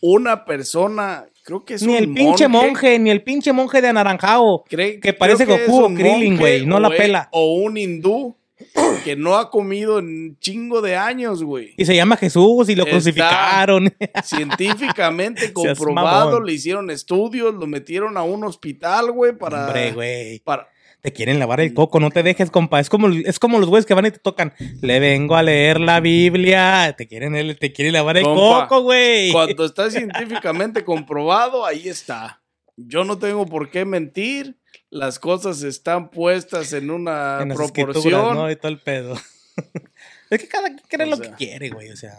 [0.00, 3.88] una persona, creo que es Ni un el pinche monje, ni el pinche monje de
[3.88, 4.64] anaranjado.
[4.68, 7.28] cree- que parece es Goku o Krillin, güey, no la o e- pela.
[7.32, 8.36] O un hindú
[9.04, 11.74] que no ha comido en chingo de años, güey.
[11.76, 13.92] Y se llama Jesús y lo Está- crucificaron.
[14.24, 19.66] Científicamente comprobado, le hicieron estudios, lo metieron a un hospital, güey, para...
[19.66, 20.38] Hombre, güey.
[20.40, 20.68] para
[21.02, 22.78] Te quieren lavar el coco, no te dejes, compa.
[22.78, 24.54] Es como, es como los güeyes que van y te tocan.
[24.80, 26.94] Le vengo a leer la Biblia.
[26.96, 29.32] Te quieren, te quieren lavar el Compa, coco, güey.
[29.32, 32.40] Cuando está científicamente comprobado, ahí está.
[32.76, 34.56] Yo no tengo por qué mentir.
[34.90, 38.36] Las cosas están puestas en una En proporción.
[38.36, 38.48] ¿no?
[38.48, 39.14] Y todo el pedo.
[40.30, 41.30] es que cada quien cree O lo sea.
[41.30, 41.90] que quiere, güey.
[41.90, 42.12] O sea,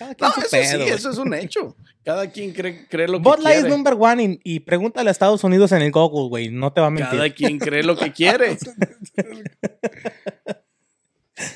[0.00, 0.86] cada quien No, su eso pedo.
[0.86, 1.76] sí, eso es un hecho.
[2.02, 5.12] Cada quien cree, cree lo que Bud Light es number one y, y pregúntale a
[5.12, 6.48] Estados Unidos en el Google, güey.
[6.48, 7.10] No te va a mentir.
[7.18, 8.56] Cada quien cree lo que quiere.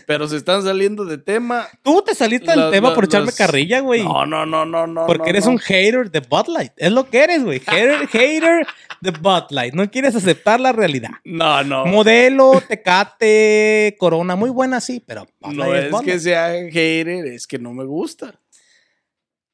[0.06, 1.66] Pero se están saliendo de tema.
[1.82, 4.02] Tú te saliste del tema por echarme carrilla, güey.
[4.02, 5.06] No, no, no, no, no.
[5.06, 5.52] Porque no, eres no.
[5.52, 6.72] un hater de Bud Light.
[6.76, 7.60] Es lo que eres, güey.
[7.60, 8.66] Hater, hater
[9.00, 9.74] de Bud Light.
[9.74, 11.10] No quieres aceptar la realidad.
[11.24, 11.86] No, no.
[11.86, 16.20] Modelo, Tecate, Corona, muy buena, sí, pero Bud No Light es Bud que Light.
[16.20, 18.40] sea hater, es que no me gusta.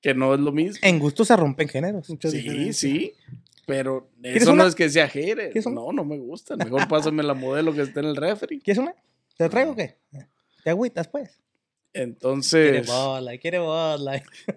[0.00, 0.78] Que no es lo mismo.
[0.82, 2.06] En gusto se rompen géneros.
[2.22, 3.12] Sí, sí.
[3.66, 4.64] Pero ¿Quieres eso una?
[4.64, 5.52] no es que sea hater.
[5.66, 6.56] No, no me gusta.
[6.56, 8.60] Mejor pásame la modelo que está en el refri.
[8.60, 8.94] ¿Quieres una?
[9.40, 9.96] ¿Te traigo qué?
[10.62, 11.40] ¿Te agüitas, pues?
[11.94, 12.86] Entonces,
[13.40, 13.58] quiere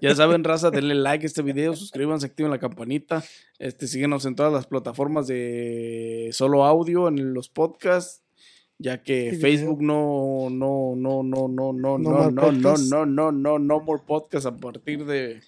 [0.01, 3.23] ya saben, raza, denle like a este video, suscríbanse, activen la campanita.
[3.59, 8.23] Este, síguenos en todas las plataformas de solo audio, en los podcasts.
[8.77, 13.31] Ya que Facebook no, no, no, no, no, no, No no, no, no, no, no,
[13.31, 15.39] no, no more podcast a partir de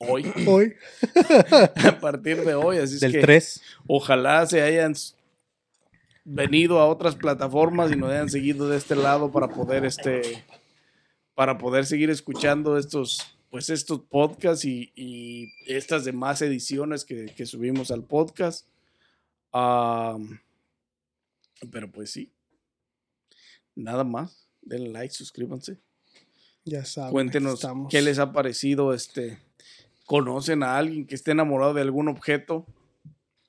[0.00, 0.30] hoy.
[0.46, 0.74] Hoy.
[1.86, 2.76] a partir de hoy.
[2.76, 3.62] Así es Del que 3.
[3.86, 4.94] ojalá se hayan
[6.24, 10.44] venido a otras plataformas y nos hayan seguido de este lado para poder este
[11.34, 17.44] para poder seguir escuchando estos pues estos podcasts y, y estas demás ediciones que, que
[17.46, 18.66] subimos al podcast
[21.70, 22.32] pero pues sí
[23.74, 25.78] nada más denle like suscríbanse
[26.64, 27.12] Ya saben.
[27.12, 27.90] cuéntenos estamos.
[27.90, 29.38] qué les ha parecido este
[30.06, 32.66] conocen a alguien que esté enamorado de algún objeto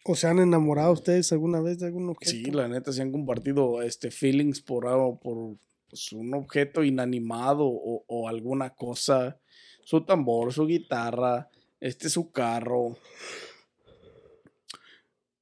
[0.06, 2.32] ¿O se han enamorado ustedes alguna vez de algún objeto?
[2.32, 5.56] Sí, la neta, se han compartido este, feelings por, algo- por
[5.90, 9.40] pues, un objeto inanimado o, alguna cosa.
[9.86, 11.50] Su tambor, su guitarra,
[11.80, 12.98] este su carro.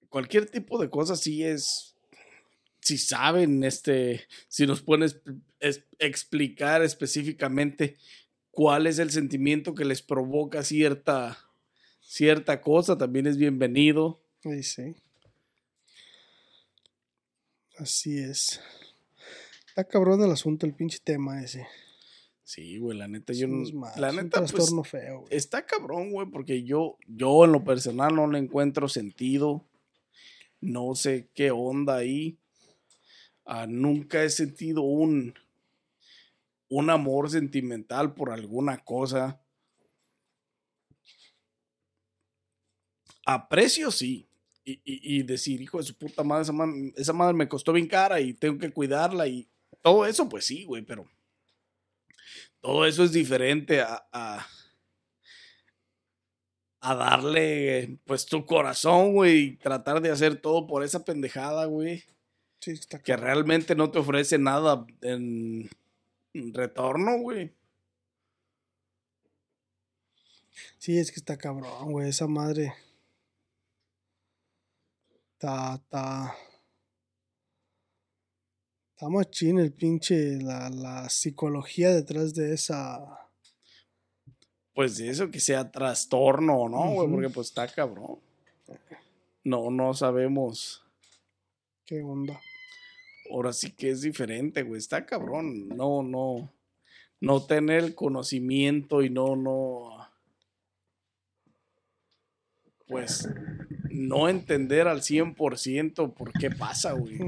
[0.09, 1.95] Cualquier tipo de cosa sí es.
[2.81, 4.21] Si saben, este.
[4.47, 5.09] Si nos pueden
[5.99, 7.95] explicar específicamente
[8.51, 11.37] cuál es el sentimiento que les provoca cierta.
[12.01, 14.20] Cierta cosa, también es bienvenido.
[14.41, 14.95] Sí, sí.
[17.77, 18.59] Así es.
[19.67, 21.67] Está cabrón el asunto, el pinche tema ese.
[22.43, 23.63] Sí, güey, la neta, yo no.
[23.97, 25.35] La es un neta, pues, trastorno feo, güey.
[25.35, 29.65] está cabrón, güey, porque yo, yo en lo personal no le encuentro sentido.
[30.59, 32.37] No sé qué onda ahí.
[33.45, 35.33] Ah, nunca he sentido un,
[36.67, 39.41] un amor sentimental por alguna cosa.
[43.25, 44.27] Aprecio sí.
[44.63, 47.73] Y, y- y decir, hijo de su puta madre, esa madre, esa madre me costó
[47.73, 49.47] bien cara y tengo que cuidarla y
[49.81, 51.07] todo eso, pues sí, güey, pero
[52.61, 54.45] todo eso es diferente a, a,
[56.81, 62.03] a darle, pues, tu corazón, güey, y tratar de hacer todo por esa pendejada, güey,
[62.59, 65.67] Sí, está que realmente no te ofrece nada en
[66.53, 67.55] retorno, güey.
[70.77, 72.09] Sí, es que está cabrón, güey.
[72.09, 72.73] Esa madre.
[75.41, 76.35] Está, está.
[78.91, 80.39] Está machín el pinche.
[80.39, 83.27] La, la psicología detrás de esa.
[84.75, 87.09] Pues de eso que sea trastorno, ¿no, güey?
[87.09, 88.19] Porque pues está cabrón.
[89.43, 90.85] No, no sabemos.
[91.85, 92.39] ¿Qué onda?
[93.31, 94.77] Ahora sí que es diferente, güey.
[94.77, 95.69] Está cabrón.
[95.69, 96.53] No, no.
[97.19, 100.07] No tener el conocimiento y no, no.
[102.85, 103.27] Pues
[103.93, 107.19] no entender al 100% por qué pasa, güey.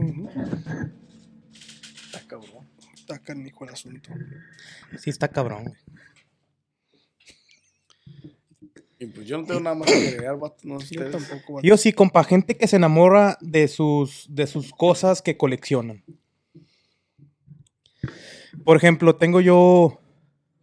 [2.05, 2.68] Está cabrón.
[2.93, 4.09] Está canijo el asunto.
[4.97, 5.78] Sí, está cabrón, güey.
[8.99, 10.55] Y pues yo no tengo nada más que agregar, vato.
[10.64, 11.55] No sé Yo tampoco.
[11.55, 11.68] vato.
[11.68, 16.03] Yo sí, compa, gente que se enamora de sus, de sus cosas que coleccionan.
[18.64, 19.99] Por ejemplo, tengo yo,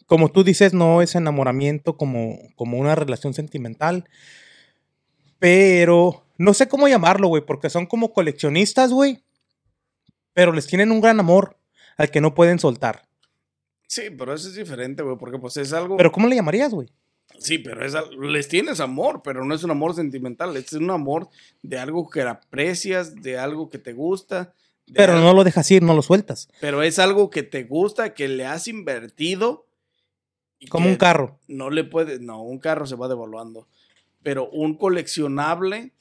[0.06, 4.08] como tú dices, no es enamoramiento como, como una relación sentimental,
[5.40, 9.24] pero no sé cómo llamarlo, güey, porque son como coleccionistas, güey,
[10.32, 11.56] pero les tienen un gran amor
[11.96, 13.02] al que no pueden soltar.
[13.88, 15.96] Sí, pero eso es diferente, güey, porque pues es algo...
[15.96, 16.88] Pero ¿cómo le llamarías, güey?
[17.38, 21.28] Sí, pero es, les tienes amor, pero no es un amor sentimental, es un amor
[21.62, 24.52] de algo que aprecias, de algo que te gusta.
[24.92, 26.48] Pero algo- no lo dejas ir, no lo sueltas.
[26.60, 29.66] pero es algo que te gusta, que le has invertido.
[30.58, 31.38] y Como un carro.
[31.48, 33.66] No le puedes, no, un carro se va devaluando.
[34.22, 35.92] Pero un coleccionable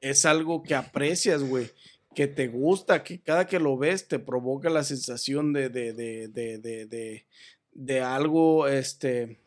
[0.00, 1.70] es algo que aprecias, güey.
[2.14, 6.28] Que te gusta, que cada que lo ves te provoca la sensación de, de, de,
[6.28, 7.26] de,
[7.72, 9.38] de, algo, este,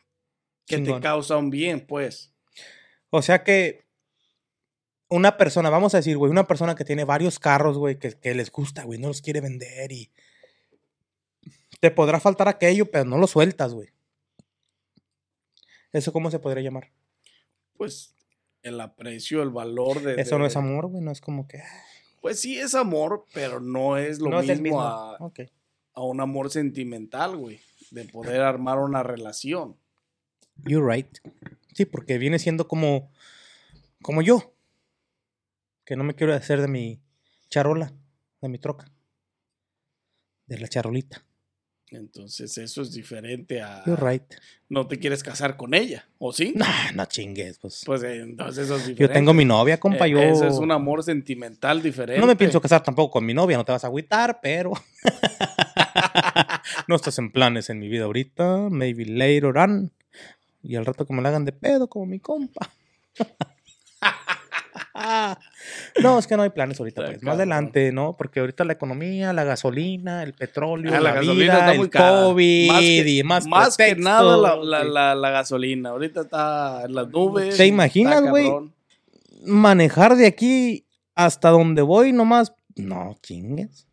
[0.68, 1.02] que Chingón.
[1.02, 2.32] te causa un bien, pues.
[3.10, 3.86] O sea que
[5.10, 8.36] una persona, vamos a decir, güey, una persona que tiene varios carros, güey, que, que
[8.36, 10.12] les gusta, güey, no los quiere vender y
[11.80, 13.90] te podrá faltar aquello, pero no lo sueltas, güey.
[15.92, 16.92] ¿Eso cómo se podría llamar?
[17.80, 18.14] Pues
[18.62, 20.20] el aprecio, el valor de...
[20.22, 21.60] Eso de- no es amor, güey, no es como que...
[21.60, 21.84] ah,
[22.22, 26.52] Pues sí es amor, pero no es lo no es el mismo, a un amor
[26.52, 27.62] sentimental, güey.
[27.92, 29.78] De poder armar una relación.
[30.66, 31.08] You're right.
[31.74, 33.10] Sí, porque viene siendo como,
[34.02, 34.54] como yo,
[35.86, 37.00] que no me quiero hacer de mi
[37.50, 37.94] charola,
[38.42, 38.92] de mi troca,
[40.48, 41.26] de la charolita.
[41.92, 43.84] Entonces eso es diferente a...
[43.86, 44.24] You're right.
[44.68, 46.54] No te quieres casar con ella, ¿o sí?
[46.56, 47.82] Nah, no chingues, pues.
[47.86, 49.04] Pues eh, entonces eso es diferente.
[49.04, 50.20] Yo tengo mi novia, compa, Eh, yo...
[50.20, 52.22] Eso es un amor sentimental diferente.
[52.22, 54.74] No me pienso casar tampoco con mi novia, no te vas a agüitar, pero...
[56.88, 58.70] No estás en planes en mi vida ahorita.
[58.70, 59.92] Maybe later on.
[60.62, 62.70] Y al rato que me la hagan de pedo, como mi compa.
[66.02, 67.24] No, es que no hay planes ahorita, pues.
[67.24, 68.16] Más adelante, ¿no?
[68.18, 71.90] Porque ahorita la economía, la gasolina, el petróleo, Ah, la, vida, el.
[71.90, 74.92] COVID Más que- y más Más que nada la, la- güey.
[74.94, 75.90] la- la gasolina.
[75.90, 77.58] Ahorita está en las nubes.
[77.58, 78.50] ¿Te imaginas, güey?
[79.46, 80.86] Manejar de aquí
[81.16, 82.54] hasta donde voy nomás.
[82.76, 83.88] No, chingues.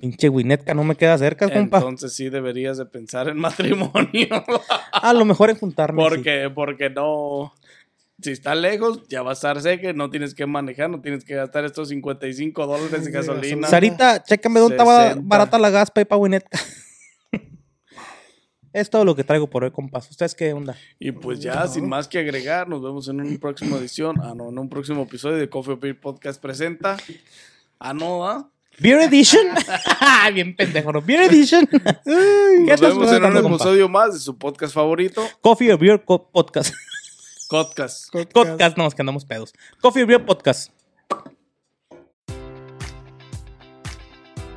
[0.00, 1.78] Pinche Winetka no me queda cerca, compa.
[1.78, 4.26] Entonces sí deberías de pensar en matrimonio.
[4.92, 6.02] A lo mejor en juntarme.
[6.02, 6.08] sí.
[6.08, 7.52] porque, porque no.
[8.22, 11.34] Si está lejos, ya va a estar seca, no tienes que manejar, no tienes que
[11.34, 13.40] gastar estos 55 dólares de gasolina.
[13.66, 13.68] gasolina.
[13.68, 15.22] Sarita, chécame dónde estaba 60.
[15.26, 16.58] barata la gas para ir pa' Winetka.
[18.72, 20.08] es todo lo que traigo por hoy, compas.
[20.10, 20.76] ¿Ustedes qué onda?
[20.98, 24.16] Y pues ya, sin más que agregar, nos vemos en una próxima edición.
[24.22, 26.96] Ah, no, en un próximo episodio de Coffee Beer Podcast presenta.
[27.78, 28.48] Ah, no, ¿ah?
[28.78, 29.46] Beer Edition.
[30.34, 31.02] Bien pendejo, ¿no?
[31.02, 31.66] Beer Edition.
[31.66, 31.80] ¿Qué
[32.70, 36.72] Nos vemos en un episodio más de su podcast favorito, Coffee or Beer Co- Podcast.
[37.52, 38.10] Podcast.
[38.32, 39.52] Podcast, no, es que andamos pedos.
[39.82, 40.72] Coffee Beer Podcast.